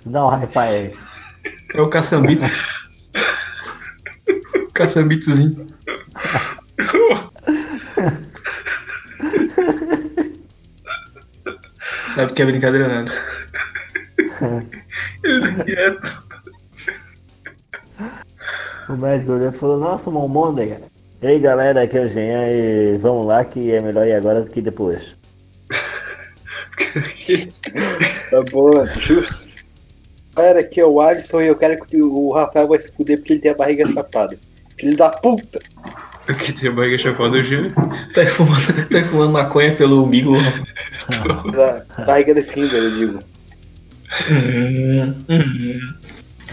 Dá 0.06 0.26
um 0.26 0.30
hi-fi 0.30 0.58
aí. 0.58 0.96
É 1.74 1.80
o 1.80 1.88
caçambito. 1.88 2.44
Caçambitozinho. 4.74 5.66
Sabe 12.14 12.32
que 12.34 12.42
é 12.42 12.46
brincadeira 12.46 12.88
nada. 12.88 13.12
Quieto. 15.64 16.22
O 18.88 18.96
médico 18.96 19.32
olhou 19.32 19.48
e 19.48 19.52
falou, 19.52 19.78
nossa, 19.78 20.10
uma 20.10 20.20
almôndega. 20.20 20.82
Ei 21.22 21.38
galera, 21.38 21.82
aqui 21.82 21.96
é 21.96 22.02
o 22.02 22.08
Jean 22.08 22.48
e 22.48 22.98
vamos 22.98 23.26
lá 23.26 23.44
que 23.44 23.72
é 23.72 23.80
melhor 23.80 24.06
ir 24.06 24.12
agora 24.12 24.42
do 24.42 24.50
que 24.50 24.60
depois. 24.60 25.16
Tá 28.30 28.42
bom, 28.52 28.70
justo. 28.86 29.41
Galera, 30.34 30.60
aqui 30.60 30.80
é 30.80 30.86
o 30.86 31.00
Alisson 31.00 31.42
e 31.42 31.48
eu 31.48 31.56
quero 31.56 31.84
que 31.84 32.00
o 32.00 32.32
Rafael 32.32 32.68
vai 32.68 32.80
se 32.80 32.90
fuder 32.92 33.18
porque 33.18 33.34
ele 33.34 33.40
tem 33.40 33.50
a 33.50 33.56
barriga 33.56 33.86
chapada. 33.88 34.38
Filho 34.78 34.96
da 34.96 35.10
puta. 35.10 35.58
Aqui 36.28 36.52
tem 36.52 36.70
a 36.70 36.72
barriga 36.72 36.96
chapada 36.96 37.30
do 37.30 37.42
Jean. 37.42 37.70
Tá 38.14 38.24
fumando, 38.26 38.88
tá 38.88 39.04
fumando 39.10 39.32
maconha 39.32 39.76
pelo 39.76 40.04
umbigo. 40.04 40.32
Da 41.52 41.84
barriga 42.06 42.34
definida, 42.34 42.76
eu 42.76 42.96
digo. 42.96 43.18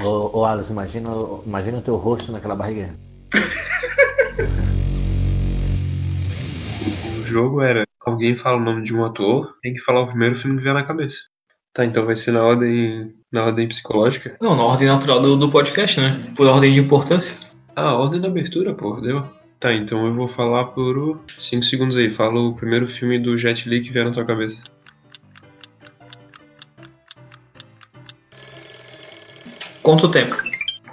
Ô, 0.04 0.40
ô 0.40 0.46
Alice, 0.46 0.72
imagina, 0.72 1.10
imagina 1.46 1.78
o 1.78 1.82
teu 1.82 1.96
rosto 1.96 2.32
naquela 2.32 2.56
barriga. 2.56 2.94
O 7.20 7.24
jogo 7.24 7.62
era 7.62 7.86
alguém 8.00 8.36
fala 8.36 8.58
o 8.58 8.64
nome 8.64 8.84
de 8.84 8.94
um 8.94 9.06
ator, 9.06 9.56
tem 9.62 9.74
que 9.74 9.82
falar 9.82 10.02
o 10.02 10.08
primeiro 10.08 10.36
filme 10.36 10.58
que 10.58 10.64
vier 10.64 10.74
na 10.74 10.84
cabeça. 10.84 11.18
Tá, 11.74 11.86
então 11.86 12.06
vai 12.06 12.16
ser 12.16 12.32
na 12.32 12.44
ordem. 12.44 13.14
Na 13.32 13.46
ordem 13.46 13.68
psicológica? 13.68 14.36
Não, 14.42 14.56
na 14.56 14.64
ordem 14.64 14.88
natural 14.88 15.22
do, 15.22 15.38
do 15.38 15.52
podcast, 15.52 16.02
né? 16.02 16.20
Por 16.36 16.48
ordem 16.48 16.74
de 16.74 16.80
importância. 16.80 17.36
Ah, 17.76 17.96
ordem 17.96 18.20
da 18.20 18.28
abertura, 18.28 18.74
pô, 18.74 19.00
deu. 19.00 19.24
Tá, 19.60 19.72
então 19.74 20.08
eu 20.08 20.16
vou 20.16 20.28
falar 20.28 20.66
por 20.66 21.20
5 21.38 21.64
segundos 21.64 21.96
aí. 21.96 22.10
Fala 22.10 22.40
o 22.40 22.56
primeiro 22.56 22.88
filme 22.88 23.20
do 23.20 23.38
Jet 23.38 23.70
Li 23.70 23.82
que 23.82 23.92
vier 23.92 24.06
na 24.06 24.12
tua 24.12 24.26
cabeça. 24.26 24.64
Quanto 29.84 30.10
tempo? 30.10 30.36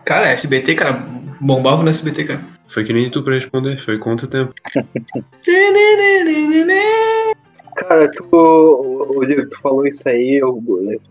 Cara, 0.04 0.28
SBT, 0.28 0.74
cara, 0.74 0.92
bombava 1.40 1.82
no 1.82 1.88
SBT, 1.88 2.24
cara. 2.24 2.44
Foi 2.68 2.84
que 2.84 2.92
nem 2.92 3.08
tu 3.08 3.22
pra 3.22 3.34
responder, 3.34 3.78
foi 3.78 3.98
quanto 3.98 4.26
tempo? 4.26 4.52
Cara, 7.88 8.10
tu, 8.10 8.26
ô, 8.32 9.24
Diego, 9.24 9.48
tu 9.48 9.60
falou 9.60 9.86
isso 9.86 10.08
aí 10.08 10.38
eu, 10.42 10.60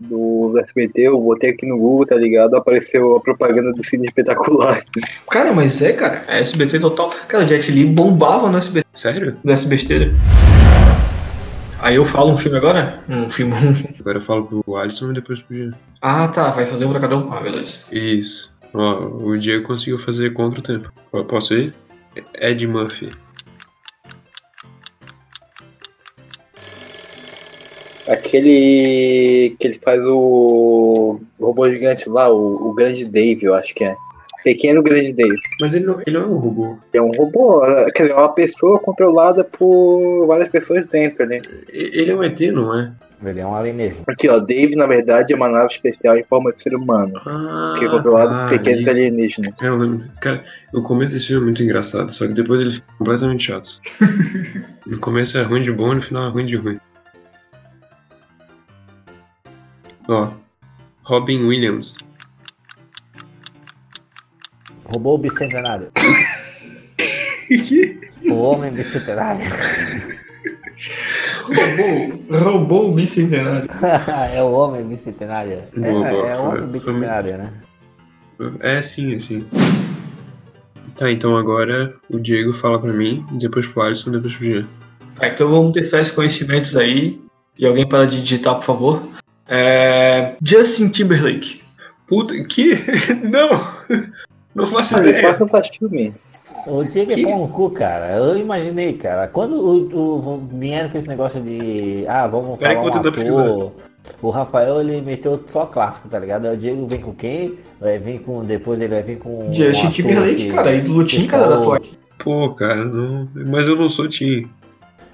do 0.00 0.54
SBT, 0.58 1.02
eu 1.02 1.18
botei 1.18 1.50
aqui 1.50 1.66
no 1.66 1.78
Google, 1.78 2.04
tá 2.06 2.16
ligado? 2.16 2.54
Apareceu 2.54 3.16
a 3.16 3.20
propaganda 3.20 3.72
do 3.72 3.82
Cine 3.84 4.06
Espetacular. 4.06 4.84
Cara, 5.30 5.52
mas 5.52 5.80
é, 5.80 5.92
cara, 5.92 6.24
é 6.28 6.40
SBT 6.40 6.78
total. 6.80 7.10
Cara, 7.28 7.44
o 7.44 7.48
Jet 7.48 7.70
Li 7.72 7.84
bombava 7.84 8.50
no 8.50 8.58
SBT, 8.58 8.86
Sério? 8.92 9.36
no 9.42 9.52
SBT. 9.52 10.12
Aí 11.80 11.94
eu 11.94 12.04
falo 12.04 12.32
um 12.32 12.36
filme 12.36 12.58
agora? 12.58 13.00
Um 13.08 13.30
filme. 13.30 13.52
Agora 14.00 14.18
eu 14.18 14.22
falo 14.22 14.44
pro 14.46 14.76
Alisson 14.76 15.10
e 15.10 15.14
depois 15.14 15.40
pro 15.42 15.54
Diego. 15.56 15.74
ah, 16.02 16.26
tá, 16.26 16.50
vai 16.50 16.66
fazer 16.66 16.84
um 16.86 16.90
pra 16.90 17.00
cada 17.00 17.16
um. 17.18 17.32
Ah, 17.32 17.40
beleza. 17.40 17.84
Isso. 17.92 18.50
Ó, 18.74 19.04
o 19.04 19.38
Diego 19.38 19.66
conseguiu 19.66 19.98
fazer 19.98 20.32
contra 20.32 20.60
o 20.60 20.62
tempo. 20.62 20.90
Posso 21.28 21.54
ir? 21.54 21.74
Ed 22.40 22.66
Murphy. 22.66 23.10
Aquele 28.08 29.56
que 29.58 29.66
ele 29.66 29.78
faz 29.82 30.00
o, 30.04 31.20
o 31.38 31.46
robô 31.46 31.70
gigante 31.70 32.08
lá, 32.08 32.32
o, 32.32 32.68
o 32.70 32.74
Grande 32.74 33.08
Dave, 33.08 33.44
eu 33.44 33.54
acho 33.54 33.74
que 33.74 33.84
é. 33.84 33.94
Pequeno 34.44 34.80
Grande 34.80 35.12
Dave. 35.12 35.34
Mas 35.60 35.74
ele 35.74 35.86
não, 35.86 36.00
ele 36.06 36.16
não 36.16 36.22
é 36.22 36.26
um 36.28 36.38
robô. 36.38 36.76
É 36.92 37.02
um 37.02 37.10
robô, 37.16 37.62
quer 37.94 38.02
dizer, 38.04 38.12
é 38.12 38.16
uma 38.16 38.32
pessoa 38.32 38.78
controlada 38.78 39.42
por 39.42 40.24
várias 40.28 40.48
pessoas 40.48 40.86
dentro, 40.86 41.26
né? 41.26 41.40
E- 41.72 41.90
Ele 42.00 42.12
é 42.12 42.14
um 42.14 42.22
ET, 42.22 42.40
não 42.52 42.72
é? 42.78 42.92
Ele 43.24 43.40
é 43.40 43.46
um 43.46 43.54
alienígena. 43.56 44.04
Aqui, 44.06 44.28
ó, 44.28 44.38
Dave, 44.38 44.76
na 44.76 44.86
verdade, 44.86 45.32
é 45.32 45.36
uma 45.36 45.48
nave 45.48 45.72
especial 45.72 46.16
em 46.16 46.22
forma 46.22 46.52
de 46.52 46.62
ser 46.62 46.76
humano. 46.76 47.12
Ah, 47.26 47.72
Que 47.76 47.86
é 47.86 47.88
controlado 47.88 48.30
tá, 48.30 48.46
por 48.46 48.50
pequenos 48.58 48.80
isso. 48.82 48.90
alienígenas. 48.90 49.52
É, 49.60 49.66
eu 49.68 49.76
lembro. 49.76 50.06
Cara, 50.20 50.44
o 50.72 50.80
começo 50.82 51.14
desse 51.14 51.26
filme 51.28 51.42
é 51.42 51.44
muito 51.46 51.62
engraçado, 51.64 52.12
só 52.12 52.26
que 52.28 52.34
depois 52.34 52.60
ele 52.60 52.70
fica 52.70 52.86
completamente 52.98 53.44
chato. 53.46 53.68
no 54.86 55.00
começo 55.00 55.36
é 55.38 55.42
ruim 55.42 55.62
de 55.64 55.72
bom 55.72 55.90
e 55.92 55.96
no 55.96 56.02
final 56.02 56.28
é 56.28 56.30
ruim 56.30 56.46
de 56.46 56.54
ruim. 56.56 56.78
Ó, 60.08 60.30
Robin 61.02 61.44
Williams. 61.46 61.96
Roubou 64.84 65.16
o 65.16 65.18
bicentenário. 65.18 65.90
o 68.30 68.34
homem 68.34 68.72
bicentenário. 68.72 69.44
Roubou, 71.42 72.40
roubou 72.40 72.90
o 72.90 72.94
bicentenário. 72.94 73.68
é 74.32 74.42
o 74.42 74.52
homem 74.52 74.84
bicentenário. 74.84 75.52
É, 75.52 75.90
Boa, 75.90 76.10
boa, 76.10 76.28
é 76.28 76.36
o 76.36 76.44
homem 76.44 76.58
foi 76.58 76.66
bicentenário, 76.68 77.38
né? 77.38 77.52
É, 78.60 78.82
sim, 78.82 79.14
é 79.14 79.18
sim. 79.18 79.44
Tá, 80.96 81.10
então 81.10 81.36
agora 81.36 81.94
o 82.08 82.18
Diego 82.18 82.52
fala 82.52 82.80
pra 82.80 82.92
mim, 82.92 83.24
depois 83.32 83.66
pro 83.66 83.82
Alisson, 83.82 84.12
depois 84.12 84.36
pro 84.36 84.44
Jean. 84.44 84.66
Tá, 85.16 85.28
então 85.28 85.50
vamos 85.50 85.72
testar 85.72 86.00
esses 86.00 86.14
conhecimentos 86.14 86.76
aí. 86.76 87.20
E 87.58 87.66
alguém 87.66 87.88
para 87.88 88.06
de 88.06 88.20
digitar, 88.20 88.54
por 88.54 88.64
favor. 88.64 89.02
É... 89.48 90.34
Justin 90.42 90.88
Timberlake. 90.88 91.62
Puta, 92.08 92.34
que? 92.44 92.74
Não! 93.24 93.48
Não 94.54 94.66
faço 94.66 94.98
ideia. 94.98 95.22
passa 95.22 95.46
faz 95.46 95.68
filme. 95.68 96.12
O 96.66 96.82
Diego 96.82 97.12
é 97.12 97.22
pau 97.22 97.40
no 97.40 97.48
cu, 97.48 97.70
cara. 97.70 98.16
Eu 98.16 98.38
imaginei, 98.38 98.94
cara. 98.94 99.28
Quando 99.28 99.54
o, 99.60 100.34
o- 100.34 100.48
vieram 100.52 100.88
com 100.88 100.98
esse 100.98 101.06
negócio 101.08 101.40
de. 101.40 102.04
Ah, 102.08 102.26
vamos 102.26 102.58
falar 102.58 102.80
um 102.80 102.88
ator. 102.88 103.72
O 104.22 104.30
Rafael 104.30 104.80
ele 104.80 105.00
meteu 105.00 105.42
só 105.46 105.66
clássico, 105.66 106.08
tá 106.08 106.18
ligado? 106.18 106.48
O 106.48 106.56
Diego 106.56 106.86
vem 106.86 107.00
com 107.00 107.12
quem? 107.12 107.58
Vai 107.80 107.98
vir 107.98 108.20
com. 108.20 108.44
Depois 108.44 108.80
ele 108.80 108.94
vai 108.94 109.02
vir 109.02 109.18
com. 109.18 109.50
um 109.50 109.54
Justin 109.54 109.80
ator 109.86 109.92
Timberlake, 109.92 110.34
que- 110.36 110.52
cara, 110.52 110.74
ídolo 110.74 111.04
que 111.04 111.18
Tim, 111.20 111.26
cara, 111.26 111.48
da 111.48 111.60
tua. 111.60 111.80
Pô, 112.18 112.50
cara, 112.54 112.84
não... 112.84 113.28
mas 113.34 113.68
eu 113.68 113.76
não 113.76 113.88
sou 113.88 114.08
Tim. 114.08 114.48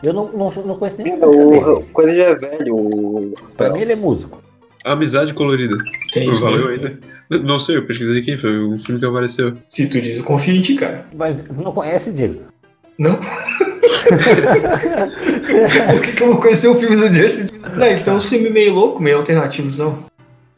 Eu 0.02 0.12
não, 0.12 0.32
não, 0.32 0.50
não 0.66 0.76
conheço 0.76 1.00
nenhuma 1.00 1.26
música 1.26 1.44
O, 1.44 1.50
dele. 1.50 1.64
o 1.64 1.82
coisa 1.92 2.16
já 2.16 2.24
é 2.24 2.34
velho. 2.34 2.76
O, 2.76 3.34
Pra 3.56 3.70
mim 3.70 3.80
ele 3.80 3.92
é 3.92 3.96
músico. 3.96 4.42
Amizade 4.84 5.32
colorida. 5.32 5.76
Tem 6.12 6.26
Não 6.26 6.32
isso. 6.32 6.42
valeu 6.42 6.66
mesmo. 6.66 6.86
ainda? 6.86 6.98
Não 7.44 7.58
sei, 7.60 7.76
eu 7.76 7.86
pesquisei 7.86 8.20
aqui, 8.20 8.36
foi 8.36 8.58
um 8.64 8.76
filme 8.78 9.00
que 9.00 9.06
apareceu. 9.06 9.54
Se 9.68 9.86
tu 9.86 10.00
diz, 10.00 10.18
eu 10.18 10.24
confio 10.24 10.54
em 10.54 10.60
ti, 10.60 10.74
cara. 10.74 11.06
Mas 11.16 11.42
não 11.48 11.72
conhece, 11.72 12.12
Diego? 12.12 12.42
Não? 12.98 13.18
Por 15.92 16.02
que, 16.02 16.12
que 16.12 16.22
eu 16.22 16.26
vou 16.32 16.40
conhecer 16.40 16.68
o 16.68 16.74
filme 16.74 16.96
do 16.96 17.12
Justin? 17.12 17.46
Não, 17.76 17.86
então 17.86 18.14
é 18.14 18.16
um 18.16 18.20
filme 18.20 18.50
meio 18.50 18.72
louco, 18.74 19.02
meio 19.02 19.16
alternativozão. 19.18 20.04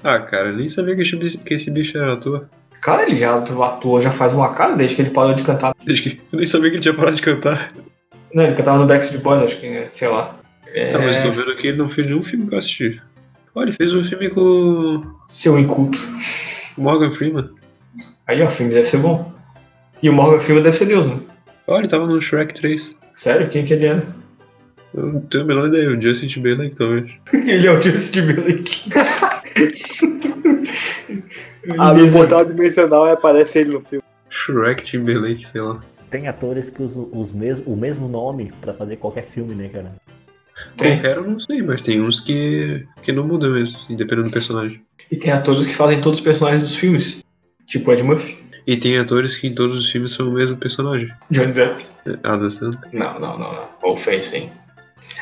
Ah, 0.03 0.19
cara, 0.19 0.53
nem 0.53 0.69
sabia 0.69 0.95
que 0.97 1.03
esse 1.03 1.17
bicho, 1.17 1.39
que 1.39 1.55
esse 1.55 1.71
bicho 1.71 1.97
era 1.97 2.13
ator. 2.15 2.47
Cara, 2.81 3.05
ele 3.05 3.17
já 3.17 3.35
atuou 3.37 4.01
já 4.01 4.11
faz 4.11 4.33
uma 4.35 4.53
cara 4.53 4.75
desde 4.77 4.97
que 4.97 5.03
ele 5.03 5.11
parou 5.11 5.33
de 5.35 5.43
cantar. 5.43 5.75
Desde 5.85 6.11
que 6.11 6.21
eu 6.33 6.39
nem 6.39 6.47
sabia 6.47 6.71
que 6.71 6.77
ele 6.77 6.83
tinha 6.83 6.95
parado 6.95 7.17
de 7.17 7.23
cantar. 7.23 7.69
Não, 8.35 8.43
ele 8.43 8.57
cantava 8.57 8.79
no 8.79 8.87
Backstreet 8.87 9.23
Boys, 9.23 9.43
acho 9.43 9.61
que, 9.61 9.71
né, 9.71 9.87
sei 9.91 10.09
lá. 10.09 10.37
É, 10.75 10.91
Tá, 10.91 10.99
mas 10.99 11.23
tô 11.23 11.31
vendo 11.31 11.55
que 11.57 11.69
ele 11.69 11.77
não 11.77 11.89
fez 11.89 12.07
nenhum 12.07 12.23
filme 12.23 12.49
que 12.49 12.55
eu 12.55 12.59
assisti. 12.59 13.01
Olha, 13.55 13.67
ele 13.67 13.77
fez 13.77 13.95
um 13.95 14.03
filme 14.03 14.29
com 14.29 15.05
Seu 15.29 15.57
inculto. 15.59 15.99
Morgan 16.77 17.13
Freeman. 17.13 17.49
Aí, 18.27 18.43
ó, 18.43 18.49
o 18.49 18.51
filme 18.51 18.75
deve 18.75 18.87
ser 18.87 18.99
bom. 18.99 19.33
E 20.03 20.11
o 20.11 20.13
Morgan 20.13 20.41
Freeman 20.41 20.65
deve 20.65 20.77
ser 20.77 20.87
Deus, 20.87 21.07
né? 21.07 21.21
Olha, 21.69 21.83
ele 21.83 21.89
tava 21.89 22.07
no 22.07 22.21
Shrek 22.21 22.53
3. 22.55 22.97
Sério? 23.13 23.49
Quem 23.49 23.65
que 23.65 23.73
ele 23.75 23.87
era? 23.87 24.05
Eu 24.93 25.07
não 25.07 25.21
tenho 25.21 25.45
a 25.45 25.47
menor 25.47 25.69
ideia, 25.69 25.89
o 25.89 26.01
Justin 26.01 26.27
Timberlake, 26.27 26.75
talvez. 26.75 27.13
ele 27.33 27.67
é 27.67 27.71
o 27.71 27.81
Justin 27.81 28.13
Timberlake. 28.13 28.91
Ah, 31.79 31.95
no 31.95 32.13
portal 32.13 32.45
dimensional 32.45 33.11
aparece 33.11 33.61
ele 33.61 33.73
no 33.73 33.81
filme. 33.81 34.05
Shrek 34.29 34.83
Timberlake, 34.83 35.47
sei 35.49 35.63
lá. 35.63 35.81
Tem 36.15 36.29
atores 36.29 36.71
que 36.71 36.81
usam 36.81 37.09
os 37.13 37.33
mes 37.33 37.61
o 37.67 37.75
mesmo 37.75 38.07
nome 38.07 38.53
pra 38.61 38.73
fazer 38.73 38.99
qualquer 38.99 39.25
filme, 39.25 39.53
né, 39.53 39.69
cara? 39.69 39.91
Tem. 40.77 40.93
Qualquer 40.93 41.17
eu 41.17 41.25
não 41.29 41.41
sei, 41.41 41.61
mas 41.61 41.83
tem 41.83 42.01
uns 42.01 42.21
que, 42.21 42.87
que 43.03 43.11
não 43.11 43.27
mudam 43.27 43.51
mesmo, 43.51 43.77
dependendo 43.89 44.29
do 44.29 44.33
personagem. 44.33 44.81
E 45.11 45.17
tem 45.17 45.33
atores 45.33 45.67
que 45.67 45.75
fazem 45.75 46.01
todos 46.01 46.21
os 46.21 46.25
personagens 46.25 46.61
dos 46.61 46.77
filmes. 46.77 47.21
Tipo 47.67 47.91
Ed 47.91 48.05
Murphy, 48.05 48.39
E 48.65 48.77
tem 48.77 48.97
atores 48.97 49.37
que 49.37 49.49
em 49.49 49.57
todos 49.57 49.77
os 49.77 49.91
filmes 49.91 50.13
são 50.13 50.29
o 50.29 50.33
mesmo 50.33 50.57
personagem. 50.57 51.11
Johnny 51.33 51.53
Depp. 51.53 51.85
Adam 52.23 52.49
Sandler. 52.49 52.91
Não, 52.93 53.19
não, 53.19 53.37
não, 53.37 53.53
não. 53.53 53.69
Ofensa, 53.83 54.37
hein? 54.37 54.53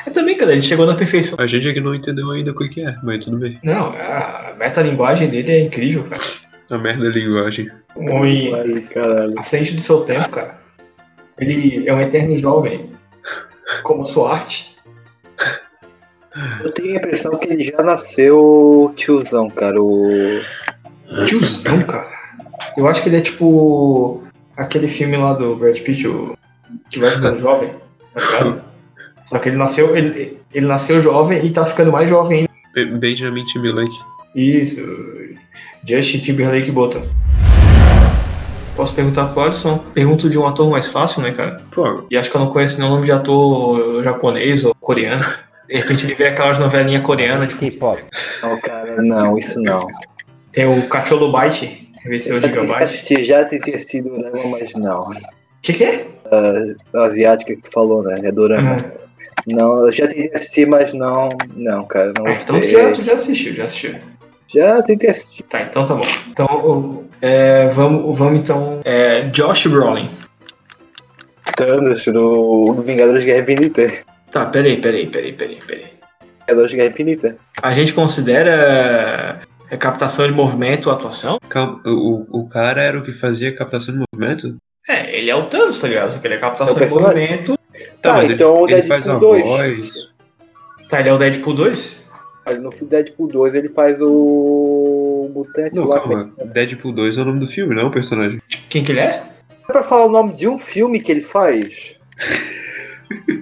É 0.05 0.11
também, 0.11 0.37
cara, 0.37 0.51
ele 0.51 0.61
chegou 0.61 0.85
na 0.85 0.93
perfeição. 0.93 1.39
A 1.39 1.47
gente 1.47 1.69
é 1.69 1.73
que 1.73 1.81
não 1.81 1.95
entendeu 1.95 2.29
ainda 2.29 2.51
o 2.51 2.55
que 2.55 2.81
é, 2.81 2.95
mas 3.01 3.25
tudo 3.25 3.39
bem. 3.39 3.59
Não, 3.63 3.87
a 3.87 4.53
metalinguagem 4.59 5.27
dele 5.27 5.51
é 5.53 5.59
incrível, 5.61 6.03
cara. 6.03 6.21
A 6.69 6.77
merda 6.77 7.05
da 7.05 7.09
linguagem. 7.09 7.67
Um 7.95 8.15
homem 8.15 8.51
à 8.53 9.43
frente 9.43 9.73
do 9.73 9.81
seu 9.81 10.01
tempo, 10.01 10.29
cara. 10.29 10.61
Ele 11.37 11.87
é 11.87 11.93
um 11.93 11.99
eterno 12.01 12.37
jovem. 12.37 12.89
Como 13.83 14.03
a 14.03 14.05
sua 14.05 14.33
arte. 14.33 14.75
Eu 16.63 16.71
tenho 16.71 16.93
a 16.93 16.97
impressão 16.97 17.37
que 17.37 17.47
ele 17.51 17.63
já 17.63 17.81
nasceu 17.83 18.91
tiozão, 18.95 19.49
cara. 19.49 19.79
O... 19.79 20.09
Tiozão, 21.27 21.79
cara. 21.81 22.11
Eu 22.77 22.87
acho 22.87 23.03
que 23.03 23.09
ele 23.09 23.17
é 23.17 23.21
tipo 23.21 24.23
aquele 24.57 24.87
filme 24.87 25.15
lá 25.17 25.33
do 25.33 25.55
Brad 25.55 25.77
Pitt, 25.79 26.07
o 26.07 26.35
que 26.89 26.99
vai 26.99 27.11
ficando 27.11 27.39
jovem, 27.39 27.69
tá 28.13 28.19
ligado? 28.19 28.63
Só 29.25 29.39
que 29.39 29.49
ele 29.49 29.57
nasceu, 29.57 29.95
ele, 29.95 30.39
ele 30.53 30.65
nasceu 30.65 30.99
jovem 30.99 31.45
e 31.45 31.51
tá 31.51 31.65
ficando 31.65 31.91
mais 31.91 32.09
jovem 32.09 32.39
ainda. 32.39 32.49
Be- 32.73 32.97
Benjamin 32.97 33.43
Timberlake. 33.45 33.95
Isso. 34.35 34.81
Justin 35.87 36.19
Timberlake 36.19 36.71
Bottom. 36.71 37.03
Posso 38.75 38.93
perguntar 38.95 39.27
pro 39.27 39.43
Alisson? 39.43 39.77
Pergunto 39.93 40.29
de 40.29 40.37
um 40.37 40.47
ator 40.47 40.69
mais 40.69 40.87
fácil, 40.87 41.21
né, 41.21 41.31
cara? 41.31 41.61
Pô, 41.71 42.05
E 42.09 42.17
acho 42.17 42.29
que 42.31 42.35
eu 42.37 42.41
não 42.41 42.47
conheço 42.51 42.77
nenhum 42.79 42.91
nome 42.91 43.05
de 43.05 43.11
ator 43.11 44.03
japonês 44.03 44.65
ou 44.65 44.73
coreano. 44.75 45.23
De 45.67 45.77
repente 45.77 46.05
ele 46.05 46.13
vê 46.15 46.27
aquelas 46.27 46.59
novelinhas 46.59 47.03
coreanas, 47.03 47.47
tipo, 47.47 47.61
K-pop. 47.61 48.03
Não, 48.43 48.59
cara, 48.61 49.01
não, 49.01 49.37
isso 49.37 49.61
não. 49.61 49.79
tem 50.51 50.65
o 50.65 50.87
Cacholo 50.87 51.31
Byte, 51.31 51.89
ver 52.05 52.19
se 52.19 52.29
é 52.29 52.33
o 52.33 52.35
Eu 52.35 52.41
já 52.41 52.47
tentei 52.47 52.61
Gigabyte. 52.63 52.83
assistir, 52.83 53.23
já 53.23 53.45
tentei 53.45 53.75
assistir 53.75 54.03
Dorama, 54.03 54.49
mas 54.51 54.73
não. 54.75 54.99
O 54.99 55.13
que, 55.61 55.73
que 55.73 55.83
é? 55.85 56.05
A 56.93 57.03
asiática 57.05 57.55
que 57.55 57.61
tu 57.61 57.71
falou, 57.71 58.03
né? 58.03 58.19
É 58.25 58.31
Dorama. 58.31 58.73
Hum. 58.73 58.91
Não, 59.47 59.85
eu 59.85 59.91
já 59.91 60.05
tentei 60.05 60.31
assistir, 60.33 60.67
mas 60.67 60.93
não. 60.93 61.29
Não, 61.55 61.85
cara, 61.85 62.11
não 62.17 62.27
Ah, 62.27 62.33
então 62.33 62.59
tu 62.59 62.69
já, 62.69 62.91
tu 62.91 63.01
já 63.01 63.13
assistiu, 63.13 63.55
já 63.55 63.63
assistiu. 63.63 63.95
Já 64.47 64.81
tentei 64.83 65.09
assistir. 65.09 65.43
Tá, 65.43 65.61
então 65.61 65.85
tá 65.85 65.95
bom. 65.95 66.05
Então, 66.29 67.03
é, 67.21 67.67
vamos, 67.69 68.17
vamos 68.17 68.41
então. 68.41 68.81
É, 68.83 69.21
Josh 69.29 69.67
Brolin. 69.67 70.09
Thanos 71.55 72.05
no 72.07 72.73
Vingadores 72.81 73.21
de 73.21 73.27
Guerra 73.27 73.41
Infinita. 73.43 73.87
Tá, 74.31 74.45
peraí, 74.45 74.81
peraí, 74.81 75.07
peraí, 75.07 75.33
peraí, 75.33 75.59
peraí. 75.65 75.85
Vingadores 76.41 76.71
de 76.71 76.77
Guerra 76.77 76.89
Infinita. 76.89 77.35
A 77.61 77.73
gente 77.73 77.93
considera 77.93 79.41
é, 79.69 79.77
captação 79.77 80.25
de 80.27 80.33
movimento 80.33 80.89
atuação? 80.89 81.39
calma, 81.47 81.81
o, 81.85 82.41
o 82.41 82.49
cara 82.49 82.81
era 82.81 82.97
o 82.97 83.03
que 83.03 83.13
fazia 83.13 83.55
captação 83.55 83.93
de 83.93 84.03
movimento? 84.11 84.55
É, 84.87 85.17
ele 85.17 85.29
é 85.29 85.35
o 85.35 85.45
Thanos, 85.45 85.79
tá 85.79 85.87
ligado? 85.87 86.11
Só 86.11 86.19
que 86.19 86.27
ele 86.27 86.35
é 86.35 86.39
captação 86.39 86.75
É 86.75 86.79
de 86.79 86.85
personagem. 86.85 87.21
movimento. 87.21 87.59
Tá, 88.01 88.13
mas 88.13 88.29
então 88.31 88.53
o 88.53 88.67
ele, 88.67 88.73
ele 88.79 88.83
faz 88.83 89.07
a 89.07 89.11
Deadpool 89.17 89.29
2. 89.31 89.43
voz. 89.43 89.93
Tá, 90.89 90.99
ele 90.99 91.09
é 91.09 91.13
o 91.13 91.17
Deadpool 91.17 91.53
2? 91.53 92.02
No 92.61 92.69
Deadpool 92.87 93.27
2 93.27 93.55
ele 93.55 93.69
faz 93.69 93.99
o 94.01 95.29
mutante 95.33 95.75
Não, 95.75 95.85
lá. 95.85 95.99
calma. 96.01 96.31
Deadpool 96.53 96.91
2 96.91 97.17
é 97.17 97.21
o 97.21 97.25
nome 97.25 97.39
do 97.39 97.47
filme, 97.47 97.73
não 97.73 97.83
é 97.83 97.85
o 97.85 97.91
personagem. 97.91 98.41
Quem 98.69 98.83
que 98.83 98.91
ele 98.91 98.99
é? 98.99 99.23
É 99.69 99.71
pra 99.71 99.83
falar 99.83 100.05
o 100.05 100.11
nome 100.11 100.35
de 100.35 100.47
um 100.47 100.57
filme 100.59 100.99
que 100.99 101.11
ele 101.11 101.21
faz? 101.21 101.97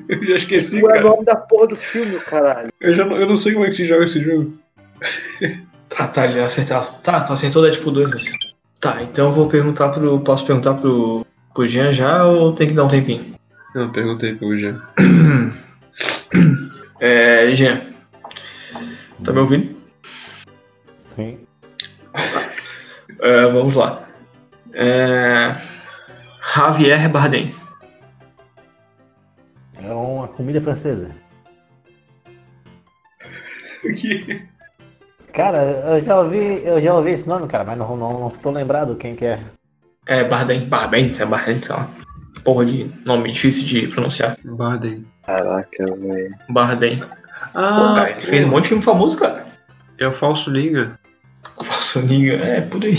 Eu 0.09 0.25
já 0.25 0.35
esqueci, 0.35 0.81
Qual 0.81 0.93
é 0.93 0.99
o 1.03 1.09
nome 1.09 1.25
da 1.25 1.35
porra 1.35 1.67
do 1.67 1.75
filme, 1.75 2.19
caralho? 2.19 2.69
Eu, 2.79 2.93
já 2.93 3.05
não, 3.05 3.15
eu 3.15 3.25
não 3.25 3.37
sei 3.37 3.53
como 3.53 3.65
é 3.65 3.69
que 3.69 3.75
se 3.75 3.87
joga 3.87 4.05
esse 4.05 4.19
jogo. 4.19 4.53
Tá, 5.89 6.07
tá, 6.07 6.25
ele 6.25 6.39
acertou. 6.39 6.79
Tá, 7.03 7.19
tu 7.19 7.33
acertou 7.33 7.61
Deadpool 7.63 7.91
2. 7.91 8.13
assim. 8.13 8.31
Tá, 8.79 8.99
então 9.01 9.25
eu 9.27 9.33
vou 9.33 9.49
perguntar 9.49 9.89
pro. 9.89 10.21
Posso 10.21 10.45
perguntar 10.45 10.75
pro, 10.75 11.25
pro 11.53 11.67
Jean 11.67 11.91
já 11.91 12.25
ou 12.25 12.53
tem 12.53 12.69
que 12.69 12.73
dar 12.73 12.85
um 12.85 12.87
tempinho? 12.87 13.25
Não, 13.75 13.91
perguntei 13.91 14.33
pro 14.35 14.57
Jean. 14.57 14.81
É, 17.01 17.51
Jean. 17.55 17.81
Tá 19.23 19.31
me 19.31 19.39
ouvindo? 19.39 19.75
Sim. 20.99 21.39
É, 23.23 23.45
vamos 23.51 23.75
lá. 23.75 24.07
É, 24.73 25.55
Javier 26.55 27.07
Bardem. 27.11 27.53
É 29.79 29.93
uma 29.93 30.27
comida 30.27 30.59
francesa. 30.59 31.11
O 33.83 33.93
quê? 33.93 34.41
Cara, 35.33 35.59
eu 35.59 36.01
já 36.01 36.19
ouvi, 36.19 36.63
eu 36.65 36.81
já 36.81 36.95
ouvi 36.95 37.11
esse 37.11 37.27
nome, 37.27 37.47
cara, 37.47 37.63
mas 37.63 37.77
não, 37.77 37.95
não, 37.95 38.19
não 38.21 38.29
tô 38.31 38.49
lembrado 38.49 38.95
quem 38.95 39.15
que 39.15 39.25
é. 39.25 39.39
É, 40.07 40.27
Bardem. 40.27 40.67
Bardem, 40.67 41.11
é 41.19 41.25
Bardem, 41.25 41.61
sei 41.61 41.75
lá. 41.75 41.87
Porra 42.43 42.65
de 42.65 42.89
nome 43.05 43.31
difícil 43.31 43.65
de 43.65 43.87
pronunciar. 43.87 44.35
Baden. 44.43 45.05
Caraca, 45.23 45.85
velho. 45.95 46.31
Bardem. 46.49 47.03
Pô, 47.53 47.59
Ah, 47.59 47.93
cara, 47.95 48.11
ele 48.11 48.21
fez 48.21 48.43
um 48.43 48.49
monte 48.49 48.63
de 48.63 48.69
filme 48.69 48.83
famoso, 48.83 49.17
cara. 49.17 49.45
é 49.99 50.07
o 50.07 50.13
Falso 50.13 50.49
Liga. 50.49 50.99
Falso 51.63 52.01
Niga, 52.05 52.33
é, 52.33 52.61
por 52.61 52.83
aí. 52.83 52.97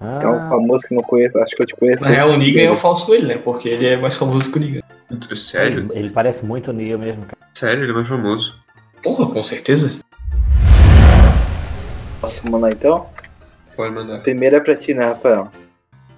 Ah, 0.00 0.18
É 0.22 0.26
um 0.28 0.48
famoso 0.48 0.86
que 0.88 0.94
não 0.94 1.02
conheço, 1.04 1.38
acho 1.38 1.54
que 1.54 1.62
eu 1.62 1.66
te 1.66 1.76
conheço. 1.76 2.02
Na 2.04 2.10
real, 2.10 2.30
o 2.30 2.36
Niga 2.36 2.60
é 2.62 2.70
o 2.70 2.76
falso 2.76 3.12
ele, 3.14 3.26
né? 3.26 3.38
Porque 3.38 3.68
ele 3.68 3.86
é 3.86 3.96
mais 3.96 4.16
famoso 4.16 4.50
que 4.50 4.58
o 4.58 4.60
Niga. 4.60 4.82
Sério? 5.36 5.78
ele, 5.90 5.98
ele 5.98 6.10
parece 6.10 6.44
muito 6.44 6.70
o 6.70 6.72
Neo 6.74 6.98
mesmo, 6.98 7.22
cara. 7.24 7.36
Sério, 7.54 7.84
ele 7.84 7.92
é 7.92 7.94
mais 7.94 8.08
famoso. 8.08 8.54
Porra, 9.02 9.26
com 9.30 9.42
certeza. 9.42 10.00
Posso 12.20 12.50
mandar 12.50 12.70
então? 12.70 13.06
Pode 13.76 13.94
mandar. 13.94 14.20
Primeiro 14.22 14.56
é 14.56 14.60
pra 14.60 14.74
ti, 14.76 14.94
né, 14.94 15.06
Rafael? 15.06 15.48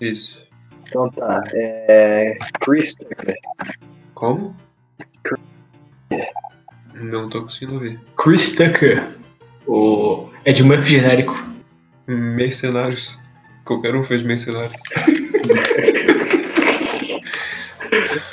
Isso. 0.01 0.43
Então 0.87 1.09
tá. 1.11 1.43
É. 1.55 2.37
Chris 2.61 2.95
Tucker. 2.95 3.35
Como? 4.15 4.55
Não 6.95 7.29
tô 7.29 7.43
conseguindo 7.43 7.75
ouvir. 7.75 8.01
Chris 8.17 8.55
Tucker. 8.55 9.05
O 9.67 10.29
Ed 10.45 10.63
Murphy 10.63 10.91
genérico. 10.91 11.35
Mercenários. 12.07 13.19
Qualquer 13.65 13.95
um 13.95 14.05
fez 14.05 14.23
mercenários. 14.23 14.77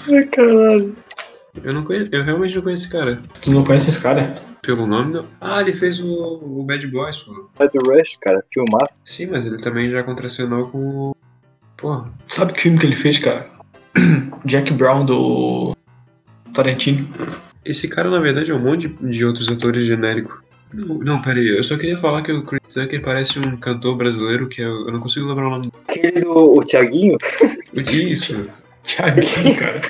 Ai, 0.09 0.25
caralho. 0.25 0.95
Eu 1.63 1.73
não 1.73 1.83
conheço, 1.83 2.09
eu 2.13 2.23
realmente 2.23 2.55
não 2.55 2.61
conheço 2.61 2.83
esse 2.83 2.91
cara. 2.91 3.21
Tu 3.41 3.51
não 3.51 3.63
conhece 3.63 3.89
esse 3.89 4.01
cara? 4.01 4.33
Pelo 4.61 4.85
nome, 4.85 5.13
não. 5.13 5.27
Ah, 5.39 5.61
ele 5.61 5.73
fez 5.73 5.99
o, 5.99 6.05
o 6.07 6.63
Bad 6.63 6.85
Boys, 6.87 7.17
pô. 7.17 7.49
Red 7.59 7.71
Rush, 7.85 8.17
cara, 8.21 8.43
filmaço. 8.53 8.93
Sim, 9.05 9.27
mas 9.27 9.45
ele 9.45 9.57
também 9.57 9.89
já 9.89 10.03
contracenou 10.03 10.69
com 10.69 10.77
o. 10.77 11.15
Porra. 11.77 12.11
Sabe 12.27 12.53
que 12.53 12.61
filme 12.61 12.77
que 12.77 12.85
ele 12.85 12.95
fez, 12.95 13.17
cara? 13.17 13.49
Jack 14.45 14.71
Brown 14.73 15.05
do 15.05 15.75
Tarantino. 16.53 17.07
Esse 17.63 17.87
cara, 17.87 18.09
na 18.09 18.19
verdade, 18.19 18.51
é 18.51 18.53
um 18.53 18.59
monte 18.59 18.87
de, 18.87 19.23
outros 19.25 19.47
atores 19.47 19.85
genéricos. 19.85 20.35
Não, 20.73 20.97
não, 20.99 21.21
peraí, 21.21 21.47
eu 21.57 21.63
só 21.63 21.77
queria 21.77 21.97
falar 21.97 22.21
que 22.23 22.31
o 22.31 22.43
Chris 22.43 22.61
Tucker 22.73 23.01
parece 23.01 23.37
um 23.39 23.57
cantor 23.57 23.95
brasileiro 23.97 24.47
que 24.47 24.61
eu, 24.61 24.87
eu 24.87 24.91
não 24.93 24.99
consigo 24.99 25.27
lembrar 25.27 25.47
o 25.47 25.51
nome. 25.51 25.71
Aquele 25.87 26.21
do 26.21 26.57
o 26.57 26.63
Thiaguinho. 26.63 27.17
Isso. 27.73 28.47
Thiaguinho, 28.85 29.57
cara. 29.59 29.81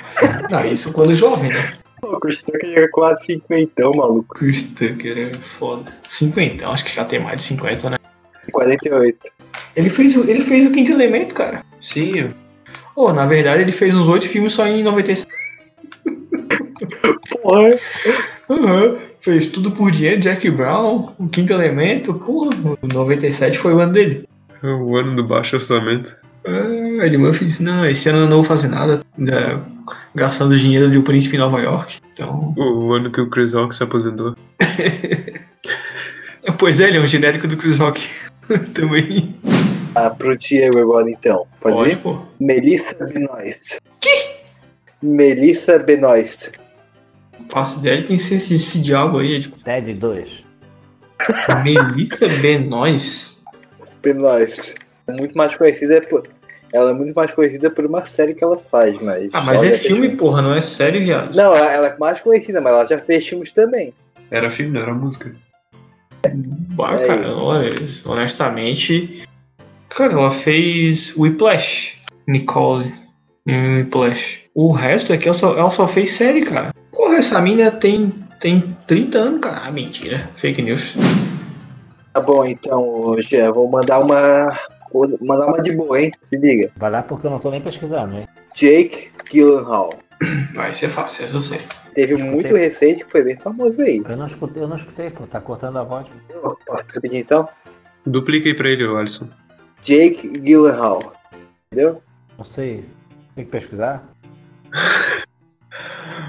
Ah, 0.52 0.66
isso 0.66 0.92
quando 0.92 1.14
jovem, 1.14 1.50
né? 1.50 1.72
Pô, 2.00 2.16
o 2.16 2.20
Chris 2.20 2.42
Tucker 2.42 2.78
é 2.78 2.88
quase 2.88 3.24
cinquentão, 3.26 3.92
maluco. 3.94 4.34
Chris 4.34 4.64
Tucker 4.64 5.16
é 5.16 5.32
foda. 5.58 5.92
50, 6.08 6.68
acho 6.68 6.84
que 6.84 6.94
já 6.94 7.04
tem 7.04 7.20
mais 7.20 7.36
de 7.38 7.44
50, 7.44 7.90
né? 7.90 7.96
48. 8.52 9.18
Ele 9.76 9.88
fez, 9.88 10.16
o- 10.16 10.28
ele 10.28 10.40
fez 10.40 10.66
o 10.66 10.72
Quinto 10.72 10.90
Elemento, 10.92 11.32
cara. 11.34 11.64
Sim, 11.80 12.30
Pô, 12.94 13.10
na 13.12 13.24
verdade 13.24 13.62
ele 13.62 13.72
fez 13.72 13.94
uns 13.94 14.06
oito 14.08 14.28
filmes 14.28 14.52
só 14.52 14.66
em 14.66 14.82
97. 14.82 15.26
Porra. 17.42 17.70
Uhum. 18.48 18.98
Fez 19.20 19.46
tudo 19.46 19.70
por 19.70 19.90
dinheiro, 19.90 20.20
Jack 20.20 20.50
Brown, 20.50 21.12
o 21.18 21.28
Quinto 21.28 21.52
Elemento, 21.52 22.14
porra, 22.14 22.50
97 22.82 23.56
foi 23.58 23.72
o 23.72 23.78
ano 23.78 23.92
dele. 23.92 24.28
é 24.62 24.66
o 24.66 24.96
ano 24.96 25.14
do 25.14 25.24
baixo 25.24 25.56
orçamento. 25.56 26.16
Ah, 26.44 27.06
Ed 27.06 27.16
Murphy 27.16 27.44
disse, 27.44 27.62
não, 27.62 27.88
esse 27.88 28.08
ano 28.08 28.20
eu 28.20 28.26
não 28.26 28.36
vou 28.38 28.44
fazer 28.44 28.66
nada, 28.68 29.00
ainda 29.16 29.62
gastando 30.14 30.58
dinheiro 30.58 30.90
de 30.90 30.98
O 30.98 31.02
Príncipe 31.04 31.36
em 31.36 31.38
Nova 31.38 31.60
York. 31.60 31.98
Então, 32.12 32.52
O, 32.58 32.86
o 32.86 32.94
ano 32.94 33.12
que 33.12 33.20
o 33.20 33.30
Chris 33.30 33.52
Rock 33.52 33.76
se 33.76 33.84
aposentou. 33.84 34.34
pois 36.58 36.80
é, 36.80 36.88
ele 36.88 36.98
é 36.98 37.00
um 37.00 37.06
genérico 37.06 37.46
do 37.46 37.56
Chris 37.56 37.78
Rock 37.78 38.08
também. 38.74 39.36
Ah, 39.94 40.10
pro 40.10 40.36
Diego 40.36 40.78
agora 40.80 41.08
então. 41.10 41.44
Pode, 41.60 41.90
ir? 41.90 41.96
pô. 41.98 42.18
Melissa 42.40 43.06
Benoist. 43.06 43.78
Que? 44.00 44.42
Melissa 45.02 45.78
Benoist. 45.78 46.58
Faço 47.52 47.80
ideia 47.80 47.98
de 47.98 48.04
quem 48.06 48.18
seja 48.18 48.36
esse, 48.36 48.54
esse 48.54 48.80
diabo 48.80 49.18
aí, 49.18 49.36
é 49.36 49.40
tipo, 49.40 49.58
Ted 49.62 49.92
2. 49.92 50.44
Melissa 51.62 52.28
Benoist. 52.40 53.36
Benoist. 54.02 54.74
É 55.06 55.12
muito 55.12 55.36
mais 55.36 55.54
conhecida 55.54 56.00
por. 56.08 56.22
Ela 56.72 56.92
é 56.92 56.94
muito 56.94 57.12
mais 57.12 57.34
conhecida 57.34 57.70
por 57.70 57.84
uma 57.84 58.02
série 58.06 58.32
que 58.32 58.42
ela 58.42 58.56
faz, 58.56 58.98
mas. 59.02 59.28
Ah, 59.34 59.42
mas 59.42 59.62
é 59.62 59.68
fez 59.70 59.82
filme, 59.82 60.16
porra, 60.16 60.40
não 60.40 60.54
é 60.54 60.62
série, 60.62 61.00
viado. 61.00 61.36
Não, 61.36 61.54
ela 61.54 61.70
ela 61.72 61.86
é 61.88 61.96
mais 61.98 62.22
conhecida, 62.22 62.60
mas 62.62 62.72
ela 62.72 62.86
já 62.86 62.98
fez 62.98 63.28
filmes 63.28 63.52
também. 63.52 63.92
Era 64.30 64.48
filme, 64.48 64.72
não 64.72 64.80
era 64.80 64.94
música. 64.94 65.34
Bah, 66.74 66.94
É. 66.94 67.06
cara, 67.06 67.36
olha, 67.36 67.70
honestamente. 68.06 69.24
Cara, 69.90 70.14
ela 70.14 70.30
fez 70.30 71.14
Whiplash. 71.18 71.96
Nicole 72.26 72.94
em 73.46 73.76
Whiplash. 73.80 74.40
O 74.54 74.72
resto 74.72 75.12
é 75.12 75.18
que 75.18 75.28
ela 75.28 75.36
só, 75.36 75.58
ela 75.58 75.70
só 75.70 75.86
fez 75.86 76.14
série, 76.14 76.42
cara. 76.42 76.72
Essa 77.22 77.40
mina 77.40 77.70
tem, 77.70 78.12
tem 78.40 78.76
30 78.88 79.16
anos, 79.16 79.40
cara. 79.42 79.68
Ah, 79.68 79.70
mentira. 79.70 80.28
Fake 80.34 80.60
news. 80.60 80.92
Tá 82.12 82.20
bom, 82.20 82.44
então, 82.44 83.14
Gé, 83.20 83.48
vou 83.52 83.70
mandar 83.70 84.00
uma. 84.00 84.58
Vou 84.92 85.08
mandar 85.22 85.46
uma 85.46 85.62
de 85.62 85.70
boa, 85.70 86.02
hein? 86.02 86.10
Se 86.24 86.36
liga. 86.36 86.72
Vai 86.76 86.90
lá 86.90 87.00
porque 87.00 87.28
eu 87.28 87.30
não 87.30 87.38
tô 87.38 87.48
nem 87.52 87.60
pesquisando, 87.60 88.16
hein? 88.16 88.26
Jake 88.56 89.12
Gyllenhaal. 89.30 89.90
Vai 90.52 90.74
ser 90.74 90.88
fácil, 90.88 91.24
essa 91.24 91.36
eu 91.36 91.40
sei. 91.40 91.60
Teve 91.94 92.16
um 92.16 92.28
muito 92.28 92.52
recente 92.56 93.04
que 93.04 93.12
foi 93.12 93.22
bem 93.22 93.36
famoso 93.36 93.80
aí. 93.80 94.02
Eu 94.04 94.16
não 94.16 94.26
escutei, 94.26 94.60
eu 94.60 94.66
não 94.66 94.76
escutei, 94.76 95.08
pô. 95.10 95.24
Tá 95.24 95.40
cortando 95.40 95.78
a 95.78 95.84
voz. 95.84 96.08
Posso 96.66 96.84
repetir 96.92 97.20
então? 97.20 97.48
Dupliquei 98.04 98.52
pra 98.52 98.68
ele, 98.68 98.84
Alisson. 98.84 99.28
Jake 99.80 100.40
Gyllenhaal. 100.40 100.98
Entendeu? 101.72 101.94
Não 102.36 102.44
sei. 102.44 102.84
Tem 103.36 103.44
que 103.44 103.50
pesquisar? 103.52 104.12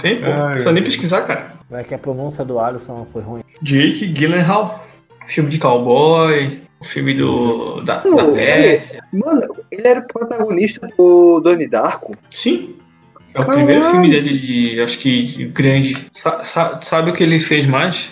Tem, 0.04 0.20
pô. 0.22 0.28
Não 0.28 0.48
precisa 0.52 0.72
nem 0.74 0.84
pesquisar, 0.84 1.22
cara. 1.22 1.54
Vai 1.70 1.84
que 1.86 1.94
a 1.96 1.98
pronúncia 1.98 2.44
do 2.44 2.60
Alisson 2.60 3.08
foi 3.14 3.22
ruim. 3.22 3.42
Jake 3.62 4.06
Gyllenhaal. 4.08 4.86
Filme 5.28 5.50
de 5.50 5.58
cowboy. 5.58 6.60
O 6.82 6.84
filme 6.84 7.14
do. 7.14 7.80
Da, 7.82 7.96
da 7.96 8.02
Pô, 8.02 8.34
Pérsia. 8.34 9.02
Mano, 9.14 9.42
ele 9.72 9.88
era 9.88 10.02
o 10.02 10.08
protagonista 10.08 10.86
do 10.98 11.40
Donnie 11.40 11.70
Darko. 11.70 12.14
Sim. 12.30 12.76
É 13.34 13.40
o 13.40 13.46
Caralho. 13.46 13.66
primeiro 13.66 13.90
filme 13.92 14.10
dele, 14.10 14.38
de- 14.38 14.82
acho 14.82 15.00
que 15.00 15.24
de 15.24 15.46
grande. 15.46 16.06
Sa- 16.12 16.44
sa- 16.44 16.82
sabe 16.84 17.12
o 17.12 17.14
que 17.14 17.24
ele 17.24 17.40
fez 17.40 17.66
mais? 17.66 18.12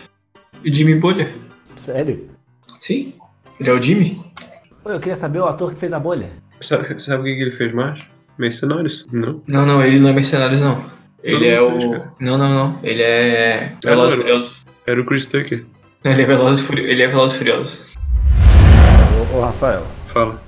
O 0.65 0.73
Jimmy 0.73 0.95
Bolha. 0.95 1.29
Sério? 1.75 2.29
Sim. 2.79 3.13
Ele 3.59 3.69
é 3.69 3.73
o 3.73 3.81
Jimmy. 3.81 4.23
Pô, 4.81 4.89
eu 4.91 4.99
queria 5.01 5.17
saber 5.17 5.39
o 5.39 5.45
ator 5.45 5.73
que 5.73 5.77
fez 5.79 5.91
a 5.91 5.99
bolha. 5.99 6.29
Sabe, 6.61 7.03
sabe 7.03 7.21
o 7.21 7.25
que, 7.25 7.35
que 7.35 7.41
ele 7.41 7.51
fez 7.51 7.73
mais? 7.73 8.01
Mercenários? 8.37 9.05
Não. 9.11 9.41
Não, 9.45 9.65
não, 9.65 9.83
ele 9.83 9.99
não 9.99 10.09
é 10.09 10.13
Mercenários, 10.13 10.61
não. 10.61 10.83
Ele 11.23 11.47
é 11.47 11.61
o. 11.61 11.91
cara. 11.91 12.11
Não, 12.19 12.37
não, 12.37 12.49
não. 12.49 12.79
Ele 12.83 13.01
é. 13.01 13.73
É, 13.83 13.87
Velozes 13.87 14.13
e 14.13 14.17
mano. 14.17 14.29
Furiosos. 14.29 14.65
Era 14.87 15.01
o 15.01 15.05
Chris 15.05 15.25
Tucker. 15.25 15.65
Ele 16.03 16.21
é 16.21 16.25
Velozes 16.25 16.63
e 16.63 16.67
Furi- 16.67 16.83
ele 16.89 17.03
é 17.03 17.07
Velozes 17.07 17.35
e 17.35 17.39
Furiosos. 17.39 17.93
Ô, 19.33 19.37
ô 19.37 19.41
Rafael. 19.41 19.85
Fala. 20.07 20.41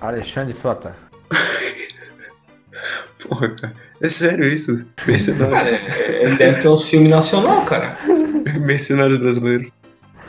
Alexandre 0.00 0.52
Frota. 0.52 0.94
Porra, 3.28 3.48
cara. 3.50 3.74
É 4.02 4.10
sério 4.10 4.44
isso? 4.52 4.84
Cara, 4.96 5.10
Mercenários. 5.12 5.68
é- 5.68 6.22
ele 6.24 6.36
deve 6.36 6.60
ter 6.60 6.68
uns 6.68 6.88
filmes 6.88 7.10
nacional, 7.10 7.64
cara. 7.64 7.96
Mercenários 8.60 9.16
brasileiros. 9.16 9.70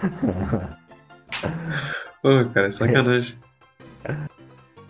Porra, 2.21 2.45
cara, 2.53 2.67
é 2.67 2.71
sacanagem. 2.71 3.35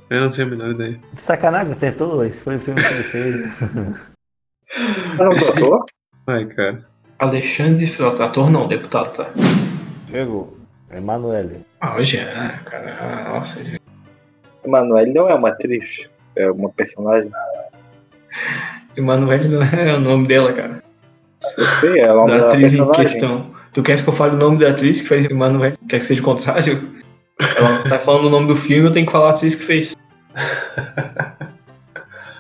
Eu 0.10 0.22
não 0.22 0.30
tenho 0.30 0.48
a 0.48 0.52
menor 0.52 0.72
ideia. 0.72 1.00
De 1.14 1.22
sacanagem, 1.22 1.72
acertou? 1.72 2.24
Esse 2.26 2.42
foi 2.42 2.58
o 2.58 2.60
filme 2.60 2.82
que 2.84 2.94
ele 2.94 3.04
fez. 3.04 3.52
Ah, 4.76 5.16
não 5.24 5.30
gostou? 5.30 5.86
Ai, 6.28 6.46
cara. 6.46 6.86
Alexandre 7.20 7.86
Frota, 7.88 8.26
ator 8.26 8.50
não, 8.50 8.68
deputado, 8.68 9.14
tá? 9.14 9.30
Diego, 10.08 10.58
Emanuele. 10.92 11.66
Ah, 11.80 11.96
hoje 11.98 12.18
é, 12.18 12.26
cara. 12.66 12.98
Ah, 13.00 13.30
Nossa, 13.34 13.64
gente. 13.64 13.82
Emanuele 14.66 15.14
não 15.14 15.30
é 15.30 15.36
uma 15.36 15.50
atriz, 15.50 16.10
é 16.36 16.50
uma 16.50 16.70
personagem. 16.70 17.30
Emanuele 18.98 19.48
não 19.50 19.62
é 19.64 19.94
o 19.96 20.00
nome 20.00 20.28
dela, 20.28 20.54
cara. 20.54 20.84
Eu 21.58 21.64
sei, 21.66 22.00
é 22.00 22.12
o 22.12 22.16
nome 22.16 22.32
Da 22.32 22.38
da 22.38 22.48
atriz 22.50 22.74
em 22.74 22.78
personagem. 22.78 23.04
questão. 23.06 23.54
Tu 23.74 23.84
queres 23.84 24.02
que 24.02 24.10
eu 24.10 24.14
fale 24.14 24.36
o 24.36 24.40
nome 24.40 24.58
da 24.60 24.70
atriz 24.70 25.02
que 25.02 25.08
fez 25.08 25.26
Emanuele? 25.26 25.78
Quer 25.90 26.00
que 26.00 26.06
seja 26.06 26.22
o 26.22 26.26
contrário? 26.26 26.90
Ela 27.58 27.84
tá 27.90 28.00
falando 28.00 28.26
o 28.26 28.30
nome 28.30 28.48
do 28.48 28.56
filme, 28.56 28.88
eu 28.88 28.94
tenho 28.94 29.06
que 29.06 29.12
falar 29.12 29.32
a 29.32 29.34
atriz 29.34 29.56
que 29.56 29.64
fez. 29.64 29.96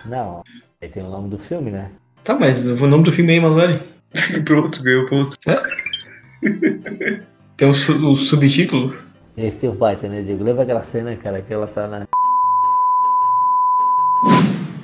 Não, 0.05 0.43
aí 0.81 0.89
tem 0.89 1.03
o 1.03 1.09
nome 1.09 1.29
do 1.29 1.37
filme, 1.37 1.71
né? 1.71 1.91
Tá, 2.23 2.35
mas 2.39 2.65
o 2.65 2.87
nome 2.87 3.03
do 3.03 3.11
filme 3.11 3.33
é 3.33 3.37
Emanuele. 3.37 3.81
Pronto, 4.45 4.81
ganhou 4.83 5.07
ponto. 5.09 5.37
Tem 7.57 7.69
o, 7.69 7.73
su- 7.73 8.11
o 8.11 8.15
subtítulo. 8.15 8.95
Esse 9.35 9.67
vai, 9.69 9.95
né, 9.95 10.21
Diego? 10.21 10.43
Lembra 10.43 10.63
aquela 10.63 10.83
cena, 10.83 11.15
cara, 11.15 11.41
que 11.41 11.51
ela 11.53 11.67
tá 11.67 11.87
na. 11.87 12.07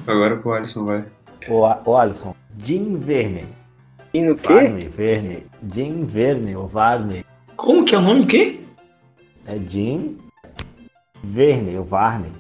Agora 0.08 0.38
pro 0.38 0.54
Alisson 0.54 0.86
vai. 0.86 1.06
O, 1.48 1.66
A- 1.66 1.82
o 1.86 1.96
Alisson. 1.96 2.36
Jim 2.58 2.98
Verne. 2.98 3.46
E 4.14 4.22
no 4.24 4.36
quê? 4.36 4.54
Varney, 4.54 4.90
Verne. 4.90 5.44
Jim 5.72 6.04
Verne, 6.06 6.56
ou 6.56 6.68
Varney. 6.68 7.24
Como 7.56 7.86
que 7.86 7.94
é 7.94 7.98
o 7.98 8.02
nome? 8.02 8.26
Quê? 8.26 8.60
É 9.46 9.56
Jim 9.68 10.18
Verne, 11.24 11.78
ou 11.78 11.86
Varney. 11.86 12.32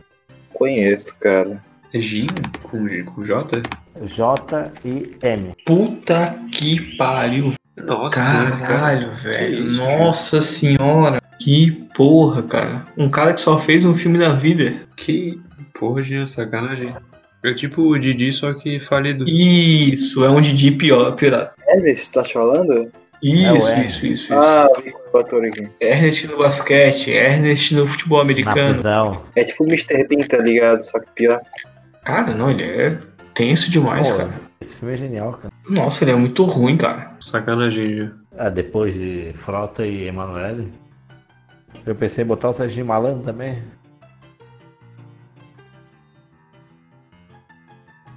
Conheço, 0.53 1.13
cara. 1.19 1.63
É 1.93 1.99
Jim 2.01 2.27
com, 2.63 2.87
com 3.05 3.23
J? 3.23 3.61
J 4.05 4.71
e 4.85 5.13
M. 5.23 5.53
Puta 5.65 6.35
que 6.51 6.95
pariu. 6.97 7.53
Nossa, 7.77 8.15
cara- 8.15 8.51
Caralho, 8.67 9.11
velho. 9.15 9.67
isso, 9.69 9.77
Nossa 9.81 10.41
senhora. 10.41 11.21
Que 11.39 11.71
porra, 11.95 12.43
cara. 12.43 12.85
Um 12.97 13.09
cara 13.09 13.33
que 13.33 13.39
só 13.39 13.57
fez 13.57 13.85
um 13.85 13.93
filme 13.93 14.17
da 14.17 14.33
vida. 14.33 14.73
Que 14.97 15.39
porra 15.79 16.01
de 16.01 16.27
sacanagem. 16.27 16.93
É 17.45 17.53
tipo 17.53 17.81
o 17.83 17.97
Didi, 17.97 18.33
só 18.33 18.53
que 18.53 18.81
falido. 18.81 19.23
Isso, 19.27 20.25
é 20.25 20.29
um 20.29 20.41
Didi 20.41 20.71
pior, 20.71 21.13
piorado. 21.15 21.51
Ernest, 21.69 22.11
tá 22.11 22.25
falando? 22.25 22.91
Isso, 23.23 23.69
É 23.69 23.85
isso, 23.85 24.05
isso, 24.05 24.07
isso. 24.07 24.33
Ah, 24.33 24.67
vi 24.83 24.93
o 25.13 25.17
ator 25.17 25.43
aqui. 25.45 25.67
Ernest 25.79 26.27
no 26.27 26.37
basquete, 26.37 27.11
Ernest 27.11 27.73
no 27.73 27.87
futebol 27.87 28.17
Na 28.17 28.23
americano. 28.23 28.73
prisão. 28.73 29.21
É 29.37 29.43
tipo 29.45 29.63
o 29.63 29.67
Mr. 29.67 30.05
Bean, 30.07 30.19
tá 30.27 30.37
ligado? 30.39 30.83
Só 30.85 30.99
que 30.99 31.07
pior. 31.15 31.39
Cara, 32.03 32.33
não, 32.35 32.51
ele 32.51 32.63
é 32.63 32.97
tenso 33.39 33.71
demais, 33.71 34.11
Pô, 34.11 34.17
cara. 34.17 34.33
Esse 34.59 34.75
filme 34.75 34.93
é 34.93 34.97
genial, 34.97 35.31
cara. 35.33 35.53
Nossa, 35.69 36.03
ele 36.03 36.11
é 36.11 36.15
muito 36.15 36.43
ruim, 36.43 36.75
cara. 36.75 37.15
Sacanagem 37.21 37.97
já. 37.97 38.11
Ah, 38.37 38.49
depois 38.49 38.93
de 38.93 39.31
Frota 39.33 39.85
e 39.85 40.07
Emanuele. 40.07 40.73
Eu 41.85 41.95
pensei 41.95 42.25
em 42.25 42.27
botar 42.27 42.49
o 42.49 42.53
Serginho 42.53 42.85
Malandro 42.85 43.23
também. 43.23 43.63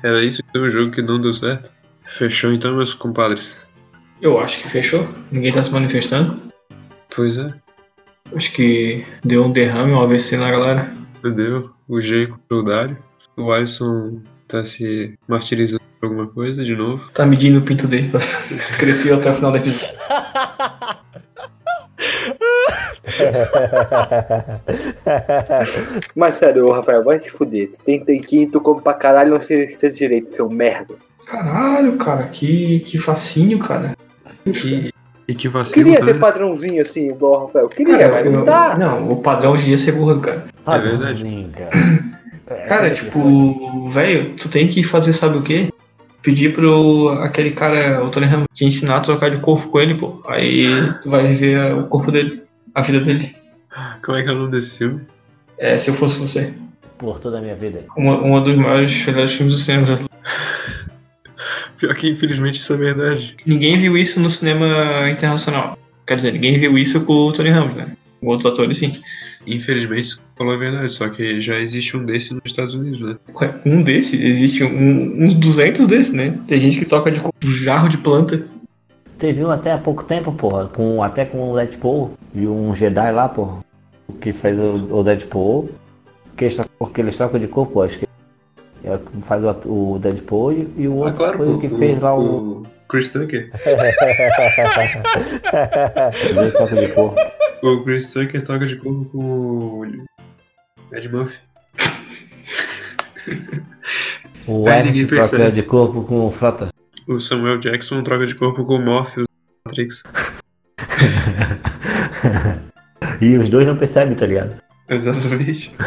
Era 0.02 0.24
isso 0.24 0.42
que 0.42 0.50
foi 0.50 0.60
o 0.62 0.70
jogo 0.70 0.90
que 0.90 1.00
não 1.00 1.20
deu 1.20 1.32
certo? 1.32 1.72
Fechou 2.04 2.52
então, 2.52 2.74
meus 2.74 2.92
compadres. 2.92 3.68
Eu 4.20 4.40
acho 4.40 4.60
que 4.60 4.68
fechou. 4.68 5.06
Ninguém 5.30 5.52
tá 5.52 5.62
se 5.62 5.70
manifestando. 5.70 6.40
Pois 7.14 7.38
é, 7.38 7.54
Acho 8.34 8.52
que 8.52 9.06
deu 9.22 9.44
um 9.44 9.52
derrame, 9.52 9.92
um 9.92 10.00
AVC 10.00 10.36
na 10.36 10.50
galera. 10.50 10.92
entendeu? 11.18 11.72
O 11.86 12.00
G 12.00 12.26
comprou 12.26 12.60
o 12.60 12.64
Dário. 12.64 12.98
O 13.36 13.52
Alisson 13.52 14.20
tá 14.52 14.64
se 14.64 15.14
martirizando 15.26 15.80
por 15.98 16.06
alguma 16.10 16.26
coisa 16.26 16.62
de 16.62 16.76
novo. 16.76 17.10
Tá 17.12 17.24
medindo 17.24 17.58
o 17.58 17.62
pinto 17.62 17.88
dele 17.88 18.10
pra 18.10 18.20
crescer 18.78 19.14
até 19.14 19.30
o 19.30 19.34
final 19.34 19.50
da 19.50 19.58
episódio. 19.58 19.88
Mas 26.14 26.36
sério, 26.36 26.70
Rafael, 26.70 27.02
vai 27.02 27.18
te 27.18 27.30
fuder. 27.30 27.70
Tu 27.72 27.78
tem 27.84 28.04
tanquinho, 28.04 28.50
tu 28.50 28.60
come 28.60 28.82
pra 28.82 28.94
caralho, 28.94 29.34
não 29.34 29.40
sei 29.40 29.70
se 29.70 29.78
tem 29.78 29.90
direito, 29.90 30.28
seu 30.28 30.48
merda. 30.50 30.94
Caralho, 31.26 31.96
cara, 31.96 32.28
que, 32.28 32.80
que 32.80 32.98
facinho, 32.98 33.58
cara. 33.58 33.96
E, 34.44 34.90
e 35.28 35.34
que 35.34 35.48
vacilo 35.48 35.84
Queria 35.84 36.00
também. 36.00 36.14
ser 36.14 36.20
padrãozinho 36.20 36.82
assim, 36.82 37.08
igual 37.08 37.32
o 37.32 37.46
Rafael. 37.46 37.68
Queria, 37.68 38.10
Cara, 38.10 38.24
mas 38.24 38.36
não 38.36 38.44
tá. 38.44 38.76
não, 38.78 39.08
o 39.08 39.16
padrão 39.22 39.52
hoje 39.52 39.62
em 39.62 39.66
dia 39.66 39.74
é 39.76 39.78
ser 39.78 39.92
burro, 39.92 40.20
cara. 40.20 40.44
É 40.66 40.78
verdade. 40.78 41.14
Padrãozinho, 41.14 41.50
cara. 41.50 41.70
É, 42.52 42.66
Cara, 42.66 42.86
é 42.88 42.90
tipo, 42.90 43.88
velho, 43.88 44.34
tu 44.36 44.48
tem 44.48 44.68
que 44.68 44.82
fazer 44.82 45.12
sabe 45.12 45.38
o 45.38 45.42
quê? 45.42 45.72
Pedir 46.22 46.54
pro 46.54 47.08
aquele 47.22 47.50
cara, 47.50 48.04
o 48.04 48.10
Tony 48.10 48.26
Ramos, 48.26 48.46
te 48.54 48.64
ensinar 48.64 48.98
a 48.98 49.00
trocar 49.00 49.30
de 49.30 49.38
corpo 49.38 49.68
com 49.68 49.80
ele, 49.80 49.94
pô. 49.94 50.22
Aí 50.26 50.68
tu 51.02 51.10
vai 51.10 51.26
viver 51.26 51.74
o 51.74 51.86
corpo 51.88 52.12
dele, 52.12 52.42
a 52.74 52.82
vida 52.82 53.00
dele. 53.00 53.34
Como 54.04 54.16
é 54.16 54.22
que 54.22 54.28
é 54.28 54.32
o 54.32 54.36
nome 54.36 54.52
desse 54.52 54.78
filme? 54.78 55.00
É, 55.58 55.76
se 55.76 55.90
eu 55.90 55.94
fosse 55.94 56.18
você. 56.18 56.52
por 56.98 57.18
toda 57.18 57.38
a 57.38 57.40
minha 57.40 57.56
vida. 57.56 57.84
Uma, 57.96 58.18
uma 58.20 58.40
dos 58.40 58.56
maiores 58.56 59.04
melhores 59.04 59.32
filmes 59.32 59.54
do 59.54 59.60
cinema 59.60 59.86
brasileiro. 59.86 60.14
Pior 61.78 61.94
que 61.94 62.08
infelizmente 62.10 62.60
isso 62.60 62.72
é 62.74 62.76
verdade. 62.76 63.36
Ninguém 63.44 63.76
viu 63.78 63.96
isso 63.96 64.20
no 64.20 64.30
cinema 64.30 65.08
internacional. 65.10 65.76
Quer 66.06 66.16
dizer, 66.16 66.32
ninguém 66.32 66.58
viu 66.58 66.78
isso 66.78 67.04
com 67.04 67.12
o 67.12 67.32
Tony 67.32 67.50
Ramos, 67.50 67.74
né? 67.74 67.96
Com 68.20 68.28
outros 68.28 68.46
atores, 68.46 68.78
sim. 68.78 69.00
Infelizmente 69.46 70.02
isso 70.06 70.22
falou 70.36 70.54
a 70.54 70.56
verdade, 70.56 70.90
só 70.92 71.08
que 71.08 71.40
já 71.40 71.58
existe 71.58 71.96
um 71.96 72.04
desse 72.04 72.32
nos 72.32 72.42
Estados 72.44 72.74
Unidos, 72.74 73.00
né? 73.00 73.16
Ué, 73.34 73.54
Um 73.66 73.82
desses, 73.82 74.20
existe 74.20 74.62
um- 74.64 75.24
uns 75.24 75.34
200 75.34 75.86
desses, 75.86 76.12
né? 76.12 76.38
Tem 76.46 76.60
gente 76.60 76.78
que 76.78 76.84
toca 76.84 77.10
de 77.10 77.20
jarro 77.64 77.88
de 77.88 77.98
planta. 77.98 78.44
Teve 79.18 79.44
um 79.44 79.50
até 79.50 79.72
há 79.72 79.78
pouco 79.78 80.04
tempo, 80.04 80.32
porra, 80.32 80.66
com, 80.66 81.02
até 81.02 81.24
com 81.24 81.52
o 81.52 81.56
Deadpool 81.56 82.12
e 82.34 82.46
um 82.46 82.74
Jedi 82.74 83.12
lá, 83.12 83.28
porra, 83.28 83.58
que 84.20 84.32
fez 84.32 84.58
o, 84.58 84.98
o 84.98 85.02
Deadpool, 85.04 85.70
que 86.36 86.44
eles, 86.44 86.56
trocam- 86.56 86.86
que 86.92 87.00
eles 87.00 87.16
trocam 87.16 87.40
de 87.40 87.46
corpo, 87.46 87.82
acho 87.82 87.98
que 87.98 88.06
é 88.84 88.94
o 88.94 88.98
que 88.98 89.22
faz 89.22 89.44
o, 89.44 89.94
o 89.94 89.98
Deadpool 90.00 90.52
e, 90.52 90.68
e 90.76 90.88
o 90.88 91.02
Ah, 91.02 91.06
outro 91.06 91.16
claro, 91.18 91.36
foi 91.38 91.48
o 91.52 91.58
que 91.60 91.68
fez 91.68 92.00
lá 92.00 92.16
o... 92.16 92.62
o 92.62 92.66
Chris 92.88 93.10
Tucker. 93.10 93.50
Dois 96.34 96.52
trocam 96.54 96.78
de 96.78 96.88
corpo. 96.88 97.16
O 97.62 97.84
Chris 97.84 98.12
Tucker 98.12 98.42
toca 98.42 98.66
de 98.66 98.74
corpo 98.74 99.04
com 99.04 99.18
o 99.18 99.86
Ed 100.92 101.08
Murphy. 101.08 101.38
O 104.48 104.68
Ernest 104.68 105.06
troca 105.06 105.52
de 105.52 105.62
corpo 105.62 106.02
com 106.02 106.26
o 106.26 106.30
Frota. 106.32 106.70
O 107.06 107.20
Samuel 107.20 107.60
Jackson 107.60 108.02
troca 108.02 108.26
de 108.26 108.34
corpo 108.34 108.64
com 108.64 108.74
o 108.74 108.82
Morpheus 108.82 109.26
do 109.26 109.70
Matrix. 109.70 110.02
E 113.20 113.36
os 113.36 113.48
dois 113.48 113.64
não 113.64 113.76
percebem, 113.76 114.16
tá 114.16 114.26
ligado? 114.26 114.56
Exatamente. 114.88 115.72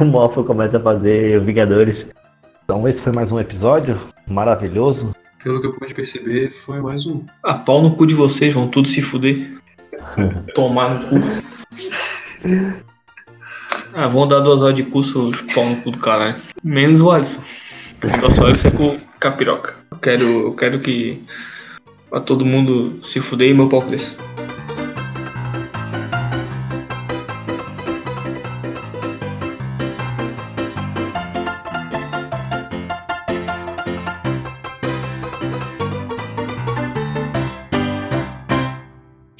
O 0.00 0.04
Morpho 0.04 0.44
começa 0.44 0.78
a 0.78 0.80
fazer 0.80 1.40
Vingadores. 1.40 2.10
Então 2.64 2.88
esse 2.88 3.02
foi 3.02 3.12
mais 3.12 3.30
um 3.30 3.38
episódio 3.38 4.00
maravilhoso. 4.26 5.14
Pelo 5.42 5.60
que 5.60 5.66
eu 5.66 5.74
pude 5.74 5.92
perceber, 5.92 6.50
foi 6.50 6.80
mais 6.80 7.06
um. 7.06 7.22
Ah, 7.42 7.54
pau 7.54 7.82
no 7.82 7.94
cu 7.94 8.06
de 8.06 8.14
vocês, 8.14 8.54
vão 8.54 8.68
tudo 8.68 8.88
se 8.88 9.02
fuder. 9.02 9.60
Tomar 10.54 10.94
no 10.94 11.06
cu. 11.06 11.14
Ah, 13.92 14.08
vão 14.08 14.26
dar 14.26 14.40
duas 14.40 14.60
horas 14.60 14.76
de 14.76 14.82
curso, 14.82 15.30
pau 15.54 15.66
no 15.66 15.76
cu 15.76 15.90
do 15.90 15.98
caralho. 15.98 16.36
Menos 16.62 17.00
o 17.00 17.10
Alisson. 17.10 17.40
Só 18.34 18.46
Alisson 18.46 18.68
é 18.68 18.70
com 18.72 18.98
capiroca. 19.20 19.74
Eu 19.90 19.98
quero, 19.98 20.24
eu 20.24 20.54
quero 20.54 20.80
que. 20.80 21.22
Pra 22.10 22.20
todo 22.20 22.44
mundo 22.44 22.98
se 23.02 23.20
fuder 23.20 23.50
e 23.50 23.54
meu 23.54 23.68
pau 23.68 23.82
cresça. 23.82 24.16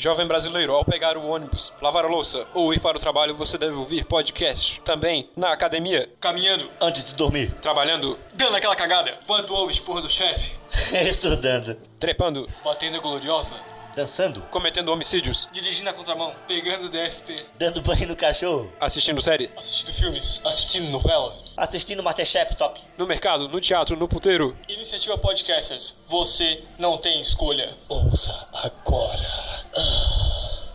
Jovem 0.05 0.27
brasileiro, 0.27 0.75
ao 0.75 0.85
pegar 0.85 1.17
o 1.17 1.27
ônibus, 1.27 1.73
lavar 1.81 2.05
a 2.05 2.09
louça 2.09 2.47
ou 2.53 2.75
ir 2.75 2.79
para 2.79 2.99
o 2.99 3.01
trabalho, 3.01 3.35
você 3.35 3.57
deve 3.57 3.73
ouvir 3.75 4.05
podcast. 4.05 4.79
Também 4.85 5.31
na 5.35 5.51
academia, 5.51 6.11
caminhando, 6.21 6.71
Antes 6.79 7.07
de 7.07 7.15
dormir, 7.15 7.51
trabalhando, 7.63 8.19
dando 8.35 8.55
aquela 8.55 8.77
cagada, 8.77 9.15
quando 9.27 9.55
ouve 9.55 9.73
esporra 9.73 10.03
do 10.03 10.11
chefe, 10.11 10.55
estudando, 11.09 11.79
trepando, 11.99 12.47
batendo 12.63 13.01
gloriosa, 13.01 13.55
dançando, 13.97 14.43
cometendo 14.51 14.91
homicídios, 14.93 15.49
dirigindo 15.55 15.89
a 15.89 15.95
contramão, 15.95 16.35
pegando 16.47 16.91
DST, 16.91 17.47
dando 17.59 17.81
banho 17.81 18.07
no 18.07 18.15
cachorro, 18.15 18.71
assistindo 18.79 19.23
série, 19.23 19.51
assistindo 19.57 19.95
filmes, 19.95 20.43
assistindo 20.45 20.91
novela, 20.91 21.35
assistindo 21.57 22.03
Masterchef 22.03 22.55
Top. 22.57 22.79
no 22.99 23.07
mercado, 23.07 23.49
no 23.49 23.59
teatro, 23.59 23.97
no 23.97 24.07
puteiro. 24.07 24.55
Iniciativa 24.69 25.17
Podcasters, 25.17 25.95
você 26.07 26.63
não 26.79 26.99
tem 26.99 27.23
escolha. 27.23 27.73
Ouça 27.89 28.49
agora. 28.53 29.54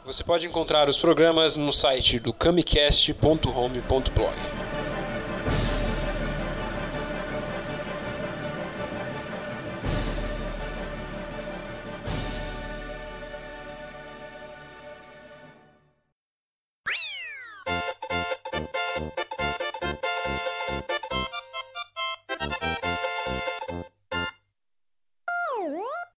Você 0.09 0.23
pode 0.23 0.47
encontrar 0.47 0.89
os 0.89 0.97
programas 0.97 1.55
no 1.55 1.71
site 1.71 2.17
do 2.17 2.33
camicast.home.blog. 2.33 4.58